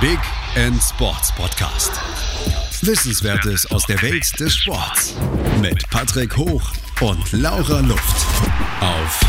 Big 0.00 0.20
End 0.54 0.80
Sports 0.80 1.34
Podcast. 1.34 1.90
Wissenswertes 2.86 3.68
aus 3.72 3.84
der 3.84 4.00
Welt 4.00 4.38
des 4.38 4.54
Sports 4.54 5.16
mit 5.60 5.90
Patrick 5.90 6.36
Hoch 6.36 6.62
und 7.00 7.32
Laura 7.32 7.80
Luft 7.80 8.26
auf 8.80 9.20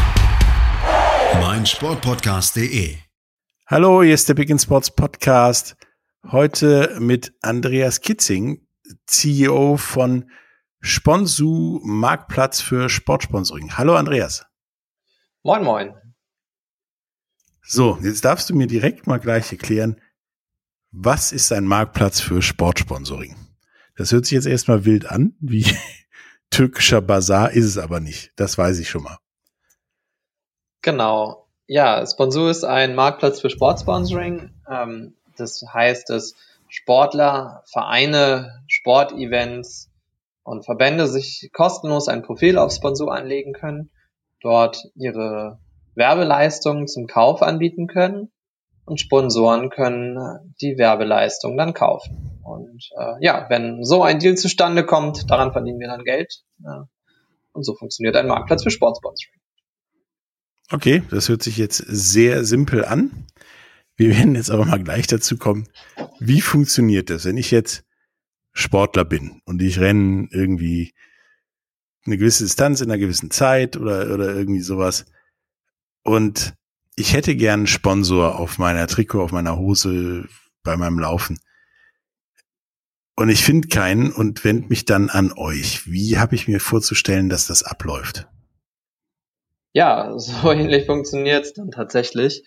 meinsportpodcast.de. 1.42 2.97
Hallo, 3.66 4.04
hier 4.04 4.13
ist 4.13 4.29
der 4.29 4.36
Big 4.36 4.52
End 4.52 4.62
Sports 4.62 4.92
Podcast. 4.92 5.76
Heute 6.32 6.99
mit 6.99 7.33
Andreas 7.42 8.01
Kitzing, 8.01 8.67
CEO 9.08 9.76
von 9.76 10.29
Sponsu 10.81 11.81
Marktplatz 11.83 12.62
für 12.62 12.90
Sportsponsoring. 12.90 13.76
Hallo 13.76 13.96
Andreas. 13.96 14.46
Moin, 15.42 15.63
moin. 15.63 15.96
So, 17.63 17.98
jetzt 18.04 18.23
darfst 18.23 18.52
du 18.52 18.55
mir 18.55 18.67
direkt 18.67 19.08
mal 19.08 19.20
gleich 19.20 19.52
erklären, 19.52 19.99
was 20.91 21.32
ist 21.32 21.52
ein 21.52 21.66
Marktplatz 21.66 22.20
für 22.20 22.41
Sportsponsoring? 22.41 23.36
Das 23.95 24.12
hört 24.12 24.26
sich 24.26 24.34
jetzt 24.34 24.48
erstmal 24.48 24.86
wild 24.86 25.09
an, 25.09 25.36
wie 25.40 25.66
türkischer 26.50 27.02
Bazar 27.02 27.52
ist 27.52 27.66
es 27.66 27.77
aber 27.77 28.00
nicht. 28.00 28.31
Das 28.36 28.58
weiß 28.58 28.80
ich 28.80 28.90
schon 28.90 29.04
mal. 29.04 29.17
Genau. 30.81 31.48
Ja, 31.67 32.05
Sponsor 32.05 32.50
ist 32.50 32.64
ein 32.64 32.95
Marktplatz 32.95 33.41
für 33.41 33.50
Sportsponsoring. 33.50 34.52
Ähm, 34.67 35.14
das 35.38 35.64
heißt, 35.72 36.09
dass 36.09 36.34
Sportler, 36.67 37.64
Vereine, 37.72 38.64
Sportevents 38.67 39.92
und 40.44 40.66
Verbände 40.66 41.08
sich 41.08 41.52
kostenlos 41.53 42.08
ein 42.08 42.23
Profil 42.23 42.58
auf 42.58 42.72
Sponsor 42.72 43.14
anlegen 43.14 43.53
können, 43.53 43.92
dort 44.42 44.86
ihre 44.95 45.59
Werbeleistungen 45.94 46.88
zum 46.88 47.06
Kauf 47.06 47.44
anbieten 47.44 47.88
können 47.88 48.31
und 48.90 49.00
Sponsoren 49.00 49.70
können 49.70 50.18
die 50.62 50.78
Werbeleistung 50.78 51.56
dann 51.58 51.74
kaufen. 51.74 52.40
Und 52.44 52.90
äh, 52.98 53.23
ja, 53.23 53.46
wenn 53.50 53.84
so 53.84 54.04
ein 54.04 54.20
Deal 54.20 54.36
zustande 54.36 54.86
kommt, 54.86 55.30
daran 55.30 55.52
verdienen 55.52 55.80
wir 55.80 55.88
dann 55.88 56.04
Geld. 56.04 56.42
Ja. 56.64 56.88
Und 57.54 57.64
so 57.64 57.76
funktioniert 57.76 58.16
ein 58.16 58.28
Marktplatz 58.28 58.64
für 58.64 58.72
Sportsponsoring. 58.72 59.40
Okay, 60.72 61.04
das 61.09 61.30
hört 61.30 61.44
sich 61.44 61.58
jetzt 61.58 61.78
sehr 61.78 62.44
simpel 62.44 62.86
an. 62.86 63.28
Wir 63.96 64.09
werden 64.09 64.36
jetzt 64.36 64.52
aber 64.52 64.66
mal 64.66 64.81
gleich 64.81 65.08
dazu 65.08 65.38
kommen, 65.38 65.68
wie 66.20 66.42
funktioniert 66.42 67.09
das, 67.09 67.26
wenn 67.26 67.38
ich 67.38 67.52
jetzt 67.52 67.84
Sportler 68.53 69.06
bin 69.06 69.42
und 69.46 69.62
ich 69.62 69.80
renne 69.80 70.28
irgendwie 70.31 70.94
eine 72.06 72.18
gewisse 72.18 72.44
Distanz 72.44 72.81
in 72.81 72.90
einer 72.90 73.00
gewissen 73.00 73.30
Zeit 73.30 73.78
oder, 73.78 74.14
oder 74.14 74.36
irgendwie 74.36 74.62
sowas 74.62 75.06
und 76.03 76.56
ich 77.00 77.14
hätte 77.14 77.36
gern 77.36 77.61
einen 77.61 77.67
Sponsor 77.67 78.38
auf 78.39 78.58
meiner 78.58 78.88
Trikot, 78.88 79.23
auf 79.23 79.31
meiner 79.31 79.58
Hose, 79.58 80.28
bei 80.64 80.75
meinem 80.78 81.00
Laufen. 81.00 81.39
Und 83.16 83.30
ich 83.30 83.44
finde 83.44 83.67
keinen 83.67 84.11
und 84.11 84.44
wende 84.44 84.67
mich 84.69 84.86
dann 84.86 85.09
an 85.09 85.33
euch. 85.36 85.91
Wie 85.91 86.17
habe 86.17 86.36
ich 86.36 86.47
mir 86.47 86.59
vorzustellen, 86.59 87.30
dass 87.30 87.47
das 87.47 87.64
abläuft? 87.64 88.28
Ja, 89.73 90.17
so 90.17 90.52
ähnlich 90.52 90.86
funktioniert 90.86 91.45
es 91.45 91.53
dann 91.53 91.72
tatsächlich. 91.72 92.44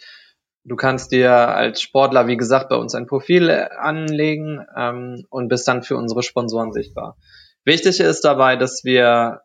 Du 0.64 0.76
kannst 0.76 1.10
dir 1.10 1.32
als 1.32 1.82
Sportler, 1.82 2.26
wie 2.26 2.36
gesagt, 2.36 2.68
bei 2.68 2.76
uns 2.76 2.94
ein 2.94 3.06
Profil 3.06 3.50
anlegen 3.50 4.64
ähm, 4.76 5.26
und 5.28 5.48
bist 5.48 5.66
dann 5.66 5.82
für 5.82 5.96
unsere 5.96 6.22
Sponsoren 6.22 6.72
sichtbar. 6.72 7.16
Wichtig 7.64 8.00
ist 8.00 8.20
dabei, 8.22 8.56
dass 8.56 8.84
wir 8.84 9.42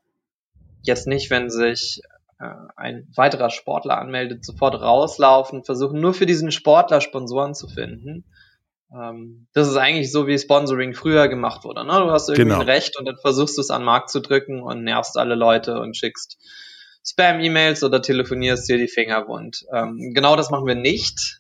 jetzt 0.84 1.08
nicht, 1.08 1.30
wenn 1.30 1.50
sich 1.50 2.02
äh, 2.04 2.17
ein 2.40 3.08
weiterer 3.16 3.50
Sportler 3.50 3.98
anmeldet, 3.98 4.46
sofort 4.46 4.80
rauslaufen, 4.80 5.64
versuchen 5.64 6.00
nur 6.00 6.14
für 6.14 6.26
diesen 6.26 6.52
Sportler 6.52 7.02
Sponsoren 7.02 7.56
zu 7.56 7.68
finden. 7.68 8.26
Ähm, 8.94 9.48
das 9.54 9.68
ist 9.68 9.76
eigentlich 9.76 10.12
so, 10.12 10.28
wie 10.28 10.38
Sponsoring 10.38 10.94
früher 10.94 11.28
gemacht 11.28 11.64
wurde. 11.64 11.84
Ne? 11.84 11.94
Du 12.00 12.12
hast 12.12 12.30
irgendwie 12.30 12.50
genau. 12.50 12.62
ein 12.62 12.70
Recht 12.70 12.98
und 12.98 13.06
dann 13.06 13.18
versuchst 13.18 13.58
du 13.58 13.62
es 13.62 13.70
an 13.70 13.82
den 13.82 13.86
Markt 13.86 14.10
zu 14.10 14.22
drücken 14.22 14.62
und 14.62 14.84
nervst 14.84 15.18
alle 15.18 15.36
Leute 15.36 15.80
und 15.80 15.98
schickst 15.98 16.38
Spam-E-Mails 17.04 17.84
oder 17.84 18.02
telefonierst 18.02 18.70
dir 18.70 18.78
die 18.78 18.88
Finger 18.88 19.28
wund. 19.28 19.66
Ähm, 19.74 20.12
genau 20.14 20.36
das 20.36 20.52
machen 20.52 20.68
wir 20.68 20.76
nicht, 20.76 21.40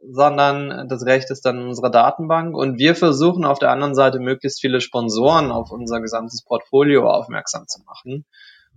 sondern 0.00 0.88
das 0.88 1.04
Recht 1.04 1.30
ist 1.30 1.44
dann 1.44 1.60
in 1.60 1.66
unserer 1.66 1.90
Datenbank 1.90 2.54
und 2.56 2.78
wir 2.78 2.94
versuchen 2.94 3.44
auf 3.44 3.58
der 3.58 3.70
anderen 3.70 3.94
Seite 3.94 4.18
möglichst 4.18 4.60
viele 4.60 4.80
Sponsoren 4.80 5.50
auf 5.50 5.70
unser 5.70 6.00
gesamtes 6.00 6.42
Portfolio 6.44 7.08
aufmerksam 7.08 7.66
zu 7.66 7.82
machen 7.84 8.24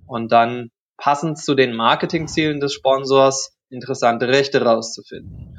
und 0.07 0.31
dann 0.31 0.69
passend 0.97 1.38
zu 1.38 1.56
den 1.56 1.75
Marketingzielen 1.75 2.59
des 2.59 2.73
Sponsors 2.73 3.57
interessante 3.69 4.28
Rechte 4.28 4.61
rauszufinden. 4.61 5.57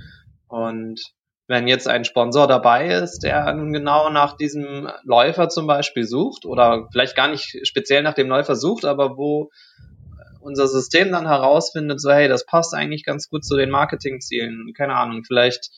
Und 0.48 1.00
wenn 1.48 1.69
jetzt 1.69 1.88
ein 1.88 2.04
Sponsor 2.04 2.47
dabei 2.47 2.88
ist, 2.88 3.20
der 3.20 3.52
nun 3.54 3.72
genau 3.72 4.10
nach 4.10 4.36
diesem 4.36 4.88
Läufer 5.04 5.48
zum 5.48 5.66
Beispiel 5.66 6.04
sucht 6.04 6.44
oder 6.44 6.88
vielleicht 6.91 7.14
gar 7.14 7.28
nicht 7.28 7.66
speziell 7.66 8.02
nach 8.02 8.14
dem 8.14 8.28
Läufer 8.28 8.56
sucht, 8.56 8.84
aber 8.84 9.16
wo 9.16 9.50
unser 10.41 10.66
System 10.69 11.12
dann 11.12 11.26
herausfindet, 11.26 12.00
so 12.00 12.10
hey, 12.10 12.28
das 12.28 12.46
passt 12.46 12.75
eigentlich 12.75 13.04
ganz 13.04 13.28
gut 13.28 13.44
zu 13.44 13.56
den 13.56 13.70
Marketingzielen. 13.70 14.72
Keine 14.76 14.94
Ahnung, 14.94 15.25
vielleicht 15.25 15.70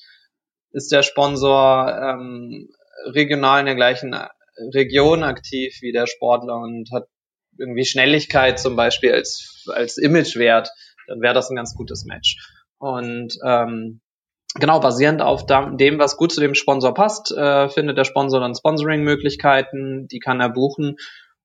ist 0.70 0.92
der 0.92 1.02
Sponsor 1.02 1.88
ähm, 2.00 2.68
regional 3.06 3.60
in 3.60 3.66
der 3.66 3.74
gleichen 3.74 4.14
Region 4.74 5.22
aktiv 5.22 5.78
wie 5.80 5.92
der 5.92 6.06
Sportler 6.06 6.56
und 6.56 6.90
hat 6.92 7.08
irgendwie 7.58 7.84
Schnelligkeit 7.84 8.58
zum 8.58 8.76
Beispiel 8.76 9.12
als, 9.12 9.66
als 9.72 9.98
Imagewert, 9.98 10.70
dann 11.06 11.20
wäre 11.20 11.34
das 11.34 11.50
ein 11.50 11.56
ganz 11.56 11.74
gutes 11.74 12.04
Match. 12.04 12.36
Und 12.78 13.38
ähm, 13.44 14.00
genau, 14.54 14.80
basierend 14.80 15.22
auf 15.22 15.46
dem, 15.46 15.98
was 15.98 16.16
gut 16.16 16.32
zu 16.32 16.40
dem 16.40 16.54
Sponsor 16.54 16.94
passt, 16.94 17.32
äh, 17.32 17.68
findet 17.68 17.98
der 17.98 18.04
Sponsor 18.04 18.40
dann 18.40 18.54
Sponsoring-Möglichkeiten, 18.54 20.06
die 20.08 20.20
kann 20.20 20.40
er 20.40 20.50
buchen. 20.50 20.96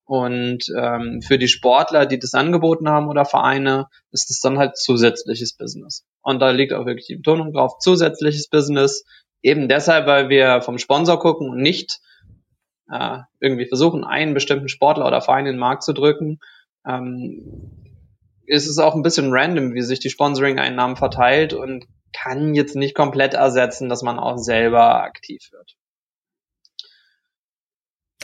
Und 0.06 0.66
ähm, 0.78 1.22
für 1.26 1.38
die 1.38 1.48
Sportler, 1.48 2.06
die 2.06 2.20
das 2.20 2.34
angeboten 2.34 2.90
haben 2.90 3.08
oder 3.08 3.24
Vereine, 3.24 3.88
ist 4.12 4.30
es 4.30 4.42
dann 4.42 4.60
halt 4.60 4.78
zusätzliches 4.78 5.56
Business. 5.56 6.06
Und 6.22 6.40
da 6.40 6.52
liegt 6.52 6.74
auch 6.74 6.86
wirklich 6.86 7.08
die 7.08 7.16
Betonung 7.16 7.54
drauf, 7.54 7.78
zusätzliches 7.80 8.50
Business. 8.50 9.06
Eben 9.42 9.70
deshalb, 9.70 10.06
weil 10.06 10.30
wir 10.30 10.62
vom 10.62 10.78
Sponsor 10.78 11.20
gucken 11.20 11.50
und 11.50 11.62
nicht 11.62 12.00
äh, 12.94 13.20
irgendwie 13.40 13.66
versuchen, 13.66 14.04
einen 14.04 14.34
bestimmten 14.34 14.70
Sportler 14.70 15.08
oder 15.08 15.22
Verein 15.22 15.46
in 15.46 15.54
den 15.54 15.60
Markt 15.60 15.84
zu 15.84 15.94
drücken, 15.94 16.40
ähm, 16.86 17.72
ist 18.46 18.68
es 18.68 18.78
auch 18.78 18.96
ein 18.96 19.02
bisschen 19.04 19.32
random, 19.32 19.74
wie 19.74 19.82
sich 19.82 20.00
die 20.00 20.10
Sponsoring-Einnahmen 20.10 20.96
verteilt 20.96 21.54
und 21.54 21.86
kann 22.14 22.54
jetzt 22.54 22.76
nicht 22.76 22.94
komplett 22.94 23.34
ersetzen, 23.34 23.90
dass 23.90 24.04
man 24.04 24.20
auch 24.20 24.38
selber 24.38 25.02
aktiv 25.02 25.50
wird. 25.52 25.76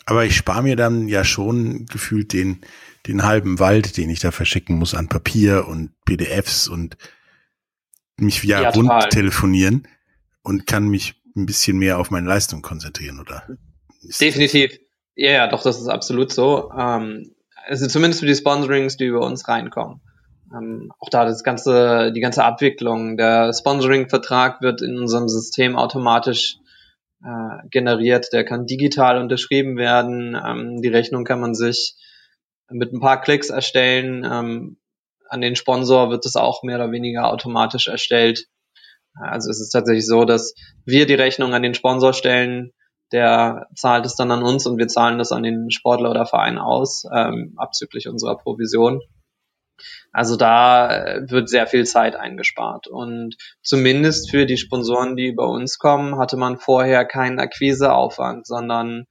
Aber 0.05 0.25
ich 0.25 0.35
spare 0.35 0.63
mir 0.63 0.75
dann 0.75 1.07
ja 1.07 1.23
schon 1.23 1.85
gefühlt 1.85 2.33
den, 2.33 2.61
den 3.07 3.23
halben 3.23 3.59
Wald, 3.59 3.97
den 3.97 4.09
ich 4.09 4.19
da 4.19 4.31
verschicken 4.31 4.77
muss 4.77 4.95
an 4.95 5.07
Papier 5.07 5.67
und 5.67 5.91
PDFs 6.05 6.67
und 6.67 6.97
mich 8.17 8.43
ja, 8.43 8.61
ja 8.61 8.69
rund 8.69 8.91
telefonieren 9.11 9.87
und 10.41 10.67
kann 10.67 10.87
mich 10.87 11.15
ein 11.35 11.45
bisschen 11.45 11.77
mehr 11.77 11.99
auf 11.99 12.11
meine 12.11 12.27
Leistung 12.27 12.61
konzentrieren, 12.61 13.19
oder? 13.19 13.47
Definitiv. 14.01 14.79
Ja, 15.15 15.31
ja, 15.31 15.47
doch, 15.47 15.63
das 15.63 15.79
ist 15.79 15.87
absolut 15.87 16.31
so. 16.31 16.71
Ähm, 16.77 17.35
also 17.67 17.87
zumindest 17.87 18.21
für 18.21 18.25
die 18.25 18.35
Sponsorings, 18.35 18.97
die 18.97 19.05
über 19.05 19.21
uns 19.21 19.47
reinkommen. 19.47 20.01
Ähm, 20.53 20.91
auch 20.99 21.09
da 21.09 21.25
das 21.25 21.43
ganze, 21.43 22.11
die 22.11 22.21
ganze 22.21 22.43
Abwicklung, 22.43 23.17
der 23.17 23.53
Sponsoring-Vertrag 23.53 24.61
wird 24.61 24.81
in 24.81 24.97
unserem 24.97 25.27
System 25.27 25.75
automatisch 25.75 26.57
äh, 27.23 27.67
generiert. 27.69 28.29
Der 28.33 28.45
kann 28.45 28.65
digital 28.65 29.21
unterschrieben 29.21 29.77
werden. 29.77 30.35
Ähm, 30.35 30.81
die 30.81 30.87
Rechnung 30.87 31.25
kann 31.25 31.41
man 31.41 31.53
sich 31.53 31.95
mit 32.69 32.93
ein 32.93 32.99
paar 32.99 33.21
Klicks 33.21 33.49
erstellen. 33.49 34.23
Ähm, 34.23 34.77
an 35.27 35.41
den 35.41 35.55
Sponsor 35.55 36.09
wird 36.09 36.25
es 36.25 36.35
auch 36.35 36.63
mehr 36.63 36.77
oder 36.77 36.91
weniger 36.91 37.31
automatisch 37.31 37.87
erstellt. 37.87 38.47
Also 39.13 39.49
es 39.49 39.59
ist 39.59 39.71
tatsächlich 39.71 40.05
so, 40.05 40.25
dass 40.25 40.55
wir 40.85 41.05
die 41.05 41.15
Rechnung 41.15 41.53
an 41.53 41.61
den 41.61 41.73
Sponsor 41.73 42.13
stellen, 42.13 42.71
der 43.11 43.67
zahlt 43.75 44.05
es 44.05 44.15
dann 44.15 44.31
an 44.31 44.43
uns 44.43 44.65
und 44.65 44.77
wir 44.77 44.87
zahlen 44.87 45.17
das 45.17 45.31
an 45.31 45.43
den 45.43 45.71
Sportler 45.71 46.09
oder 46.11 46.25
Verein 46.25 46.57
aus, 46.57 47.05
ähm, 47.13 47.53
abzüglich 47.57 48.07
unserer 48.07 48.37
Provision. 48.37 49.01
Also 50.11 50.35
da 50.35 50.91
äh, 50.91 51.29
wird 51.29 51.49
sehr 51.49 51.67
viel 51.67 51.85
Zeit 51.85 52.15
eingespart. 52.15 52.87
Und 52.87 53.35
zumindest 53.61 54.29
für 54.29 54.45
die 54.45 54.57
Sponsoren, 54.57 55.15
die 55.15 55.31
bei 55.31 55.45
uns 55.45 55.77
kommen, 55.77 56.17
hatte 56.17 56.37
man 56.37 56.57
vorher 56.57 57.05
keinen 57.05 57.39
Akquiseaufwand, 57.39 58.47
sondern 58.47 59.05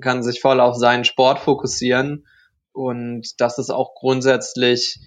kann 0.00 0.22
sich 0.22 0.40
voll 0.40 0.60
auf 0.60 0.76
seinen 0.76 1.04
Sport 1.04 1.38
fokussieren. 1.38 2.26
Und 2.72 3.40
das 3.40 3.58
ist 3.58 3.70
auch 3.70 3.94
grundsätzlich 3.94 4.98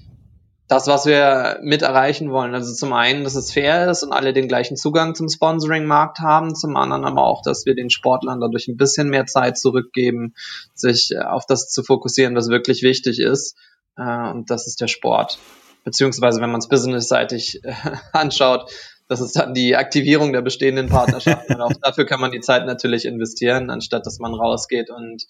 das, 0.70 0.86
was 0.86 1.08
wir 1.08 1.60
mit 1.64 1.82
erreichen 1.82 2.32
wollen. 2.32 2.54
Also 2.54 2.74
zum 2.76 2.94
einen, 2.94 3.24
dass 3.24 3.34
es 3.34 3.52
fair 3.52 3.90
ist 3.90 4.04
und 4.04 4.14
alle 4.14 4.34
den 4.34 4.48
gleichen 4.48 4.78
Zugang 4.78 5.16
zum 5.16 5.28
Sponsoring-Markt 5.28 6.20
haben, 6.20 6.56
zum 6.56 6.78
anderen 6.78 7.06
aber 7.06 7.24
auch, 7.24 7.42
dass 7.42 7.66
wir 7.66 7.74
den 7.74 7.90
Sportlern 7.90 8.40
dadurch 8.40 8.68
ein 8.68 8.78
bisschen 8.78 9.10
mehr 9.10 9.26
Zeit 9.26 9.58
zurückgeben, 9.58 10.36
sich 10.76 11.12
äh, 11.12 11.22
auf 11.22 11.48
das 11.48 11.70
zu 11.70 11.82
fokussieren, 11.84 12.36
was 12.36 12.50
wirklich 12.50 12.84
wichtig 12.84 13.20
ist. 13.20 13.58
Äh, 13.98 14.30
und 14.30 14.52
das 14.52 14.68
ist 14.68 14.80
der 14.80 14.88
Sport. 14.88 15.40
Beziehungsweise, 15.84 16.40
wenn 16.40 16.52
man 16.52 16.60
es 16.60 16.68
businessseitig 16.68 17.64
äh, 17.64 17.74
anschaut, 18.14 18.72
das 19.08 19.22
ist 19.22 19.36
dann 19.38 19.56
die 19.56 19.76
Aktivierung 19.76 20.34
der 20.34 20.44
bestehenden 20.44 20.88
Partnerschaften. 20.88 21.56
und 21.56 21.62
auch 21.62 21.74
dafür 21.82 22.06
kann 22.06 22.22
man 22.22 22.32
die 22.32 22.42
Zeit 22.42 22.68
natürlich 22.68 23.06
investieren, 23.06 23.72
anstatt 23.72 24.06
dass 24.06 24.20
man 24.20 24.36
rausgeht 24.36 24.92
und 24.92 25.26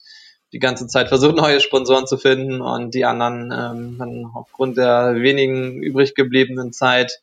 die 0.51 0.59
ganze 0.59 0.87
Zeit 0.87 1.09
versucht, 1.09 1.35
neue 1.35 1.59
Sponsoren 1.59 2.07
zu 2.07 2.17
finden 2.17 2.61
und 2.61 2.93
die 2.93 3.05
anderen 3.05 3.51
ähm, 3.51 3.97
dann 3.97 4.25
aufgrund 4.33 4.77
der 4.77 5.15
wenigen 5.15 5.81
übrig 5.81 6.15
gebliebenen 6.15 6.73
Zeit 6.73 7.21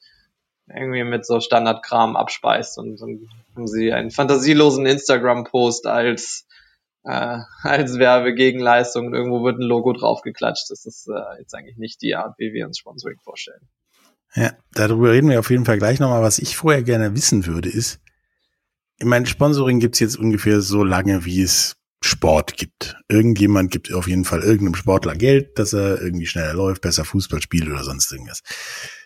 irgendwie 0.69 1.05
mit 1.05 1.25
so 1.25 1.40
Standardkram 1.40 2.17
abspeist 2.17 2.78
und 2.78 3.00
dann 3.00 3.28
haben 3.55 3.67
sie 3.67 3.93
einen 3.93 4.11
fantasielosen 4.11 4.87
Instagram-Post 4.87 5.87
als 5.87 6.46
äh, 7.05 7.38
als 7.62 7.99
Werbegegenleistung 7.99 9.06
und 9.06 9.14
irgendwo 9.14 9.44
wird 9.44 9.58
ein 9.58 9.62
Logo 9.62 9.93
draufgeklatscht. 9.93 10.70
Das 10.70 10.84
ist 10.87 11.08
äh, 11.08 11.40
jetzt 11.40 11.55
eigentlich 11.55 11.76
nicht 11.79 12.02
die 12.02 12.17
Art, 12.17 12.34
wie 12.38 12.52
wir 12.52 12.67
uns 12.67 12.79
Sponsoring 12.79 13.19
vorstellen. 13.22 13.61
Ja, 14.34 14.52
darüber 14.72 15.12
reden 15.12 15.31
wir 15.31 15.38
auf 15.38 15.50
jeden 15.50 15.64
Fall 15.64 15.79
gleich 15.79 15.99
nochmal. 16.00 16.22
Was 16.22 16.38
ich 16.38 16.56
vorher 16.56 16.82
gerne 16.82 17.14
wissen 17.14 17.46
würde, 17.46 17.70
ist, 17.70 18.00
ich 18.99 19.06
meine, 19.06 19.26
Sponsoring 19.26 19.79
gibt's 19.79 20.00
jetzt 20.00 20.19
ungefähr 20.19 20.61
so 20.61 20.82
lange, 20.82 21.25
wie 21.25 21.43
es 21.43 21.76
Sport 22.06 22.56
gibt. 22.56 22.97
Irgendjemand 23.08 23.70
gibt 23.70 23.93
auf 23.93 24.08
jeden 24.08 24.25
Fall 24.25 24.43
irgendeinem 24.43 24.75
Sportler 24.75 25.14
Geld, 25.14 25.58
dass 25.58 25.73
er 25.73 26.00
irgendwie 26.00 26.26
schneller 26.26 26.55
läuft, 26.55 26.82
besser 26.82 27.05
Fußball 27.05 27.43
spielt 27.43 27.69
oder 27.69 27.85
sonst 27.85 28.11
irgendwas. 28.12 28.43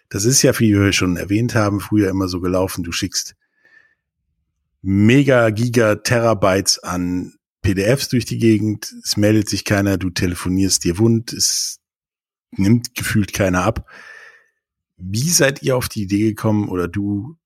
Das 0.09 0.25
ist 0.25 0.43
ja, 0.43 0.59
wie 0.59 0.73
wir 0.73 0.93
schon 0.93 1.17
erwähnt 1.17 1.55
haben, 1.55 1.81
früher 1.81 2.11
immer 2.11 2.29
so 2.29 2.41
gelaufen. 2.41 2.85
Du 2.85 2.93
schickst 2.93 3.35
mega 4.83 5.51
Giga 5.51 5.97
Terabytes 5.97 6.79
an 6.79 7.35
PDFs 7.63 8.09
durch 8.09 8.25
die 8.25 8.39
Gegend, 8.39 8.95
es 9.05 9.17
meldet 9.17 9.49
sich 9.49 9.65
keiner, 9.65 9.99
du 9.99 10.11
telefonierst 10.11 10.85
dir 10.85 10.99
wund, 10.99 11.33
es 11.33 11.79
nimmt 12.53 12.95
gefühlt 12.95 13.33
keiner 13.33 13.65
ab. 13.65 13.87
Wie 14.97 15.29
seid 15.29 15.63
ihr 15.63 15.77
auf 15.77 15.89
die 15.89 16.03
Idee 16.03 16.31
gekommen 16.31 16.69
oder 16.69 16.89
du, 16.89 17.37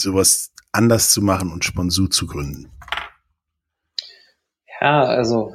sowas 0.00 0.52
anders 0.72 1.10
zu 1.12 1.22
machen 1.22 1.52
und 1.52 1.64
Sponsor 1.64 2.10
zu 2.10 2.26
gründen? 2.26 2.68
Ja, 4.80 5.04
also 5.04 5.52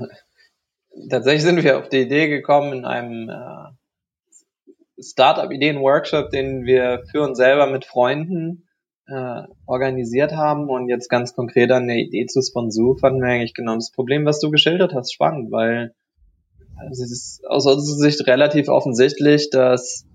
tatsächlich 1.10 1.44
sind 1.44 1.64
wir 1.64 1.80
auf 1.80 1.90
die 1.90 2.02
Idee 2.02 2.28
gekommen 2.28 2.74
in 2.74 2.86
einem 2.86 3.30
äh, 3.30 5.02
Startup-Ideen-Workshop, 5.02 6.30
den 6.32 6.66
wir 6.66 7.04
für 7.12 7.22
uns 7.22 7.38
selber 7.38 7.68
mit 7.68 7.86
Freunden 7.86 8.68
äh, 9.08 9.44
organisiert 9.66 10.32
haben 10.34 10.70
und 10.70 10.90
jetzt 10.90 11.10
ganz 11.10 11.36
konkret 11.36 11.72
an 11.72 11.88
der 11.88 11.98
Idee 11.98 12.26
zu 12.28 12.42
Sponsor 12.42 12.98
fanden 12.98 13.22
wir 13.22 13.30
eigentlich 13.30 13.54
genau 13.54 13.76
das 13.76 13.92
Problem, 13.92 14.26
was 14.26 14.40
du 14.40 14.52
geschildert 14.52 14.94
hast, 14.94 15.14
spannend, 15.14 15.52
weil 15.52 15.94
es 16.90 17.00
ist 17.00 17.46
aus 17.48 17.66
unserer 17.66 17.98
Sicht 17.98 18.26
relativ 18.28 18.68
offensichtlich, 18.70 19.50
dass 19.50 20.06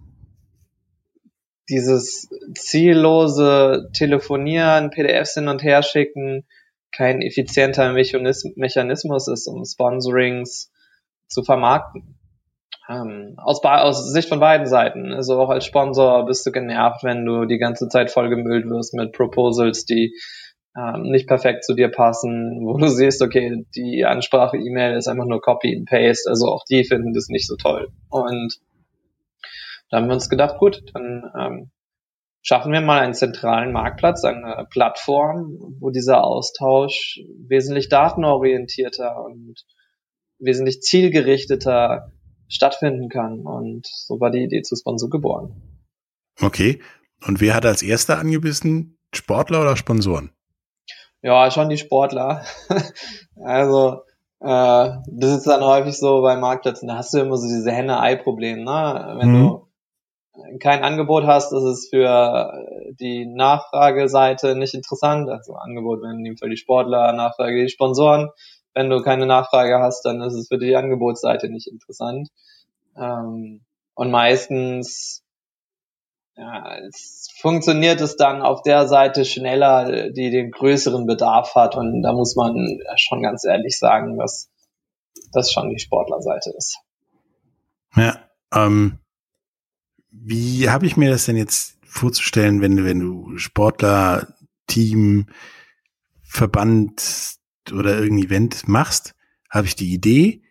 dieses 1.69 2.29
ziellose 2.55 3.91
Telefonieren, 3.93 4.91
PDFs 4.91 5.35
hin 5.35 5.49
und 5.49 5.62
her 5.62 5.82
schicken, 5.82 6.47
kein 6.93 7.21
effizienter 7.21 7.93
Mechanismus 7.93 9.29
ist, 9.29 9.47
um 9.49 9.65
Sponsorings 9.65 10.73
zu 11.29 11.43
vermarkten. 11.43 12.19
Ähm, 12.88 13.35
aus, 13.38 13.62
aus 13.65 14.12
Sicht 14.12 14.29
von 14.29 14.38
beiden 14.38 14.67
Seiten. 14.67 15.12
Also 15.12 15.41
auch 15.41 15.50
als 15.50 15.65
Sponsor 15.65 16.25
bist 16.27 16.47
du 16.47 16.53
genervt, 16.53 17.03
wenn 17.03 17.25
du 17.25 17.44
die 17.44 17.59
ganze 17.59 17.88
Zeit 17.88 18.11
vollgemüllt 18.11 18.67
wirst 18.67 18.94
mit 18.94 19.12
Proposals, 19.12 19.85
die 19.85 20.15
ähm, 20.77 21.03
nicht 21.03 21.27
perfekt 21.27 21.65
zu 21.65 21.75
dir 21.75 21.88
passen, 21.88 22.61
wo 22.65 22.77
du 22.77 22.87
siehst, 22.88 23.23
okay, 23.23 23.65
die 23.75 24.05
Ansprache-E-Mail 24.05 24.97
ist 24.97 25.09
einfach 25.09 25.25
nur 25.25 25.41
Copy 25.41 25.75
and 25.75 25.88
Paste, 25.88 26.29
also 26.29 26.47
auch 26.47 26.65
die 26.69 26.85
finden 26.85 27.12
das 27.12 27.29
nicht 27.29 27.47
so 27.47 27.56
toll. 27.56 27.88
Und 28.11 28.61
da 29.91 29.97
haben 29.97 30.06
wir 30.06 30.15
uns 30.15 30.29
gedacht, 30.29 30.59
gut, 30.59 30.83
dann 30.94 31.33
ähm, 31.38 31.71
schaffen 32.46 32.72
wir 32.72 32.81
mal 32.81 33.00
einen 33.00 33.14
zentralen 33.14 33.72
Marktplatz, 33.72 34.22
eine 34.22 34.69
Plattform, 34.70 35.58
wo 35.81 35.90
dieser 35.90 36.22
Austausch 36.22 37.19
wesentlich 37.48 37.88
datenorientierter 37.88 39.25
und 39.25 39.64
wesentlich 40.38 40.81
zielgerichteter 40.81 42.12
stattfinden 42.46 43.08
kann. 43.08 43.40
Und 43.40 43.84
so 43.88 44.20
war 44.20 44.31
die 44.31 44.44
Idee 44.44 44.62
zu 44.62 44.76
Sponsor 44.76 45.10
geboren. 45.10 45.60
Okay. 46.40 46.81
Und 47.26 47.40
wer 47.40 47.54
hat 47.54 47.66
als 47.66 47.82
erster 47.82 48.19
angebissen? 48.19 48.96
Sportler 49.12 49.62
oder 49.62 49.76
Sponsoren? 49.76 50.31
Ja, 51.22 51.50
schon 51.50 51.69
die 51.69 51.78
Sportler. 51.78 52.44
also, 53.42 54.02
äh, 54.38 54.90
das 55.10 55.38
ist 55.38 55.46
dann 55.49 55.64
häufig 55.64 55.99
so 55.99 56.22
bei 56.22 56.37
Marktplätzen, 56.37 56.87
da 56.87 56.99
hast 56.99 57.12
du 57.12 57.19
immer 57.19 57.38
so 57.38 57.49
diese 57.49 57.72
Henne-Ei-Problem, 57.72 58.62
ne? 58.62 59.16
Wenn 59.19 59.31
mhm. 59.31 59.49
du 59.49 59.65
kein 60.61 60.83
Angebot 60.83 61.25
hast, 61.25 61.53
ist 61.53 61.62
es 61.62 61.88
für 61.88 62.53
die 62.99 63.27
Nachfrageseite 63.27 64.56
nicht 64.56 64.75
interessant. 64.75 65.29
Also 65.29 65.55
Angebot, 65.55 66.03
in 66.05 66.25
dem 66.25 66.37
Fall 66.37 66.50
die 66.50 66.56
Sportler, 66.56 67.12
Nachfrage 67.12 67.62
die 67.62 67.69
Sponsoren. 67.69 68.31
Wenn 68.75 68.91
du 68.91 69.00
keine 69.03 69.27
Nachfrage 69.27 69.79
hast, 69.79 70.05
dann 70.05 70.21
ist 70.21 70.35
es 70.35 70.49
für 70.49 70.59
die 70.59 70.77
Angebotsseite 70.77 71.49
nicht 71.49 71.67
interessant. 71.67 72.29
Ähm, 72.97 73.62
und 73.94 74.11
meistens 74.11 75.25
ja, 76.37 76.77
es 76.87 77.29
funktioniert 77.41 78.00
es 78.03 78.17
dann 78.17 78.43
auf 78.43 78.62
der 78.62 78.87
Seite 78.88 79.25
schneller, 79.25 80.11
die 80.11 80.31
den 80.31 80.50
größeren 80.50 81.06
Bedarf 81.06 81.55
hat. 81.55 81.77
Und 81.77 82.03
da 82.03 82.12
muss 82.12 82.37
man 82.37 82.79
schon 82.97 83.23
ganz 83.23 83.44
ehrlich 83.44 83.79
sagen, 83.79 84.19
dass 84.19 84.50
das 85.33 85.50
schon 85.50 85.71
die 85.71 85.79
Sportlerseite 85.79 86.50
ist. 86.50 86.79
Ja, 87.94 88.19
ähm, 88.55 88.99
wie 90.24 90.68
habe 90.68 90.86
ich 90.86 90.96
mir 90.96 91.10
das 91.10 91.26
denn 91.26 91.36
jetzt 91.36 91.78
vorzustellen, 91.82 92.60
wenn, 92.60 92.84
wenn 92.84 93.00
du 93.00 93.36
Sportler, 93.38 94.34
Team, 94.66 95.26
Verband 96.22 97.36
oder 97.72 97.98
irgendein 97.98 98.26
Event 98.26 98.68
machst, 98.68 99.14
habe 99.50 99.66
ich 99.66 99.76
die 99.76 99.92
Idee, 99.92 100.42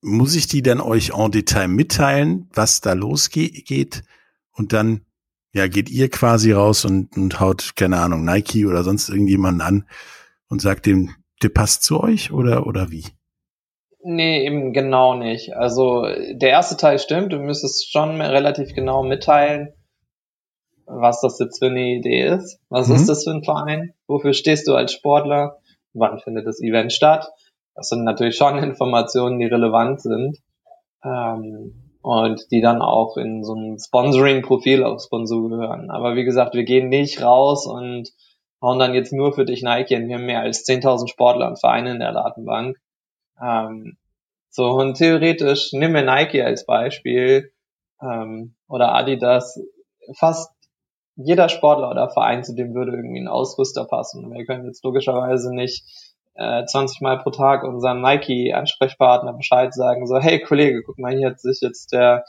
muss 0.00 0.34
ich 0.34 0.46
die 0.46 0.62
dann 0.62 0.80
euch 0.80 1.12
en 1.18 1.30
Detail 1.30 1.68
mitteilen, 1.68 2.48
was 2.52 2.80
da 2.80 2.92
losgeht? 2.92 4.04
Und 4.52 4.72
dann 4.72 5.00
ja 5.52 5.66
geht 5.66 5.88
ihr 5.88 6.10
quasi 6.10 6.52
raus 6.52 6.84
und, 6.84 7.16
und 7.16 7.40
haut 7.40 7.72
keine 7.76 8.00
Ahnung 8.00 8.24
Nike 8.24 8.66
oder 8.66 8.84
sonst 8.84 9.08
irgendjemanden 9.08 9.62
an 9.62 9.84
und 10.48 10.60
sagt 10.60 10.86
dem, 10.86 11.14
der 11.42 11.48
passt 11.48 11.82
zu 11.82 12.00
euch 12.00 12.32
oder 12.32 12.66
oder 12.66 12.90
wie? 12.90 13.04
Nee, 14.06 14.44
eben 14.44 14.74
genau 14.74 15.14
nicht. 15.14 15.56
Also 15.56 16.02
der 16.02 16.50
erste 16.50 16.76
Teil 16.76 16.98
stimmt, 16.98 17.32
du 17.32 17.38
müsstest 17.38 17.90
schon 17.90 18.20
relativ 18.20 18.74
genau 18.74 19.02
mitteilen, 19.02 19.72
was 20.84 21.22
das 21.22 21.38
jetzt 21.38 21.58
für 21.58 21.68
eine 21.68 21.94
Idee 21.94 22.26
ist. 22.26 22.60
Was 22.68 22.88
mhm. 22.88 22.96
ist 22.96 23.08
das 23.08 23.24
für 23.24 23.30
ein 23.30 23.44
Verein? 23.44 23.94
Wofür 24.06 24.34
stehst 24.34 24.68
du 24.68 24.74
als 24.74 24.92
Sportler? 24.92 25.56
Wann 25.94 26.18
findet 26.18 26.46
das 26.46 26.60
Event 26.60 26.92
statt? 26.92 27.30
Das 27.74 27.88
sind 27.88 28.04
natürlich 28.04 28.36
schon 28.36 28.58
Informationen, 28.62 29.38
die 29.38 29.46
relevant 29.46 30.02
sind 30.02 30.36
ähm, 31.02 31.94
und 32.02 32.50
die 32.50 32.60
dann 32.60 32.82
auch 32.82 33.16
in 33.16 33.42
so 33.42 33.54
ein 33.54 33.78
Sponsoring-Profil 33.78 34.84
auf 34.84 35.00
Sponsor 35.02 35.48
gehören. 35.48 35.90
Aber 35.90 36.14
wie 36.14 36.24
gesagt, 36.24 36.52
wir 36.52 36.64
gehen 36.64 36.90
nicht 36.90 37.22
raus 37.22 37.66
und 37.66 38.10
hauen 38.60 38.78
dann 38.78 38.92
jetzt 38.92 39.14
nur 39.14 39.32
für 39.32 39.46
dich 39.46 39.62
Nike 39.62 39.96
wir 39.96 40.16
haben 40.16 40.26
mehr 40.26 40.40
als 40.40 40.66
10.000 40.68 41.08
Sportler 41.08 41.48
und 41.48 41.58
Vereine 41.58 41.92
in 41.92 42.00
der 42.00 42.12
Datenbank. 42.12 42.76
Ähm, 43.40 43.96
so, 44.50 44.70
und 44.70 44.94
theoretisch, 44.94 45.72
nimm 45.72 45.92
mir 45.92 46.04
Nike 46.04 46.42
als 46.42 46.64
Beispiel 46.64 47.52
ähm, 48.00 48.54
oder 48.68 48.94
Adidas, 48.94 49.60
fast 50.16 50.52
jeder 51.16 51.48
Sportler 51.48 51.90
oder 51.90 52.10
Verein, 52.10 52.44
zu 52.44 52.54
dem 52.54 52.74
würde 52.74 52.92
irgendwie 52.92 53.20
ein 53.20 53.28
Ausrüster 53.28 53.84
passen. 53.84 54.32
Wir 54.32 54.44
können 54.44 54.66
jetzt 54.66 54.84
logischerweise 54.84 55.54
nicht 55.54 55.84
äh, 56.34 56.64
20 56.64 57.00
Mal 57.00 57.18
pro 57.18 57.30
Tag 57.30 57.64
unserem 57.64 58.00
Nike-Ansprechpartner 58.00 59.32
Bescheid 59.32 59.72
sagen, 59.72 60.06
so, 60.06 60.18
hey 60.18 60.40
Kollege, 60.40 60.82
guck 60.84 60.98
mal, 60.98 61.16
hier 61.16 61.30
hat 61.30 61.40
sich 61.40 61.60
jetzt 61.60 61.92
der 61.92 62.24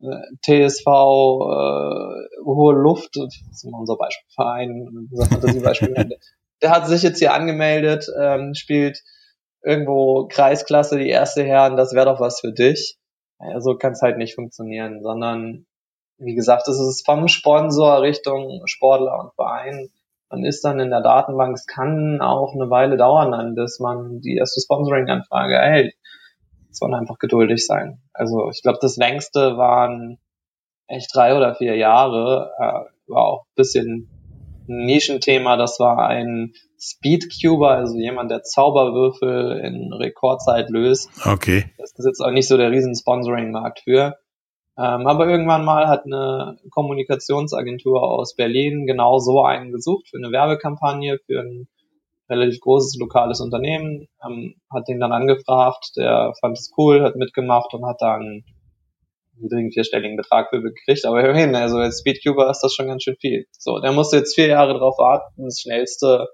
äh, 0.00 0.06
TSV 0.42 0.86
äh, 0.86 2.44
Hohe 2.44 2.74
Luft, 2.74 3.16
das 3.16 3.34
ist 3.50 3.64
immer 3.64 3.78
unser 3.78 3.96
Beispielverein, 3.96 5.08
unser 5.10 5.26
Fantasiebeispiel, 5.26 5.94
der 6.62 6.70
hat 6.70 6.86
sich 6.88 7.02
jetzt 7.02 7.18
hier 7.18 7.32
angemeldet, 7.32 8.06
ähm, 8.20 8.54
spielt 8.54 9.02
irgendwo 9.68 10.26
Kreisklasse, 10.28 10.98
die 10.98 11.08
erste 11.08 11.44
Herren, 11.44 11.76
das 11.76 11.94
wäre 11.94 12.06
doch 12.06 12.20
was 12.20 12.40
für 12.40 12.52
dich. 12.52 12.96
Ja, 13.40 13.60
so 13.60 13.76
kann 13.76 13.92
es 13.92 14.02
halt 14.02 14.18
nicht 14.18 14.34
funktionieren, 14.34 15.02
sondern 15.02 15.66
wie 16.18 16.34
gesagt, 16.34 16.66
es 16.66 16.80
ist 16.80 17.04
vom 17.06 17.28
Sponsor 17.28 18.02
Richtung 18.02 18.62
Sportler 18.66 19.20
und 19.20 19.34
Verein 19.34 19.90
man 20.30 20.44
ist 20.44 20.64
dann 20.64 20.78
in 20.78 20.90
der 20.90 21.00
Datenbank. 21.00 21.54
Es 21.54 21.66
kann 21.66 22.20
auch 22.20 22.54
eine 22.54 22.68
Weile 22.70 22.96
dauern, 22.96 23.32
dann, 23.32 23.54
bis 23.54 23.80
man 23.80 24.20
die 24.20 24.36
erste 24.36 24.60
Sponsoring-Anfrage 24.60 25.54
erhält. 25.54 25.94
Es 26.70 26.78
soll 26.78 26.94
einfach 26.94 27.18
geduldig 27.18 27.66
sein. 27.66 28.02
Also 28.12 28.50
ich 28.50 28.62
glaube, 28.62 28.78
das 28.80 28.96
längste 28.96 29.56
waren 29.56 30.18
echt 30.86 31.14
drei 31.14 31.34
oder 31.34 31.54
vier 31.54 31.76
Jahre. 31.76 32.52
Äh, 32.58 33.10
war 33.10 33.24
auch 33.24 33.42
ein 33.44 33.54
bisschen 33.56 34.10
ein 34.68 34.84
Nischenthema. 34.84 35.56
Das 35.56 35.80
war 35.80 36.06
ein 36.06 36.52
Speedcuber, 36.78 37.70
also 37.70 37.96
jemand, 37.98 38.30
der 38.30 38.42
Zauberwürfel 38.42 39.60
in 39.64 39.92
Rekordzeit 39.92 40.70
löst. 40.70 41.10
Okay. 41.24 41.72
Das 41.78 41.92
ist 41.96 42.06
jetzt 42.06 42.20
auch 42.20 42.30
nicht 42.30 42.48
so 42.48 42.56
der 42.56 42.70
riesen 42.70 42.94
Sponsoring-Markt 42.94 43.80
für. 43.80 44.16
Ähm, 44.78 45.08
aber 45.08 45.28
irgendwann 45.28 45.64
mal 45.64 45.88
hat 45.88 46.04
eine 46.04 46.56
Kommunikationsagentur 46.70 48.00
aus 48.02 48.36
Berlin 48.36 48.86
genau 48.86 49.18
so 49.18 49.42
einen 49.42 49.72
gesucht 49.72 50.08
für 50.08 50.18
eine 50.18 50.30
Werbekampagne 50.30 51.18
für 51.26 51.40
ein 51.40 51.68
relativ 52.30 52.60
großes 52.60 52.96
lokales 53.00 53.40
Unternehmen, 53.40 54.06
ähm, 54.24 54.54
hat 54.70 54.86
den 54.86 55.00
dann 55.00 55.12
angefragt, 55.12 55.92
der 55.96 56.32
fand 56.40 56.58
es 56.58 56.70
cool, 56.76 57.02
hat 57.02 57.16
mitgemacht 57.16 57.74
und 57.74 57.86
hat 57.86 58.00
dann 58.00 58.44
niedrigen 59.40 59.72
vierstelligen 59.72 60.16
Betrag 60.16 60.50
für 60.50 60.62
gekriegt, 60.62 61.04
aber 61.04 61.24
immerhin, 61.24 61.54
also 61.54 61.78
als 61.78 62.00
Speedcuber 62.00 62.50
ist 62.50 62.60
das 62.60 62.74
schon 62.74 62.86
ganz 62.86 63.02
schön 63.02 63.16
viel. 63.20 63.46
So, 63.52 63.80
der 63.80 63.92
musste 63.92 64.16
jetzt 64.16 64.34
vier 64.34 64.48
Jahre 64.48 64.78
drauf 64.78 64.98
warten, 64.98 65.44
das 65.44 65.60
schnellste 65.60 66.28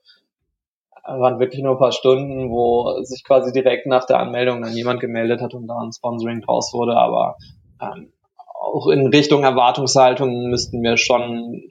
waren 1.04 1.38
wirklich 1.38 1.62
nur 1.62 1.72
ein 1.72 1.78
paar 1.78 1.92
Stunden, 1.92 2.50
wo 2.50 3.02
sich 3.02 3.24
quasi 3.24 3.52
direkt 3.52 3.86
nach 3.86 4.06
der 4.06 4.18
Anmeldung 4.18 4.62
dann 4.62 4.72
jemand 4.72 5.00
gemeldet 5.00 5.40
hat 5.40 5.54
und 5.54 5.66
da 5.66 5.78
ein 5.78 5.92
Sponsoring 5.92 6.40
draus 6.40 6.72
wurde, 6.72 6.96
aber 6.96 7.36
ähm, 7.80 8.12
auch 8.46 8.88
in 8.88 9.06
Richtung 9.08 9.44
Erwartungshaltung 9.44 10.48
müssten 10.48 10.82
wir 10.82 10.96
schon 10.96 11.68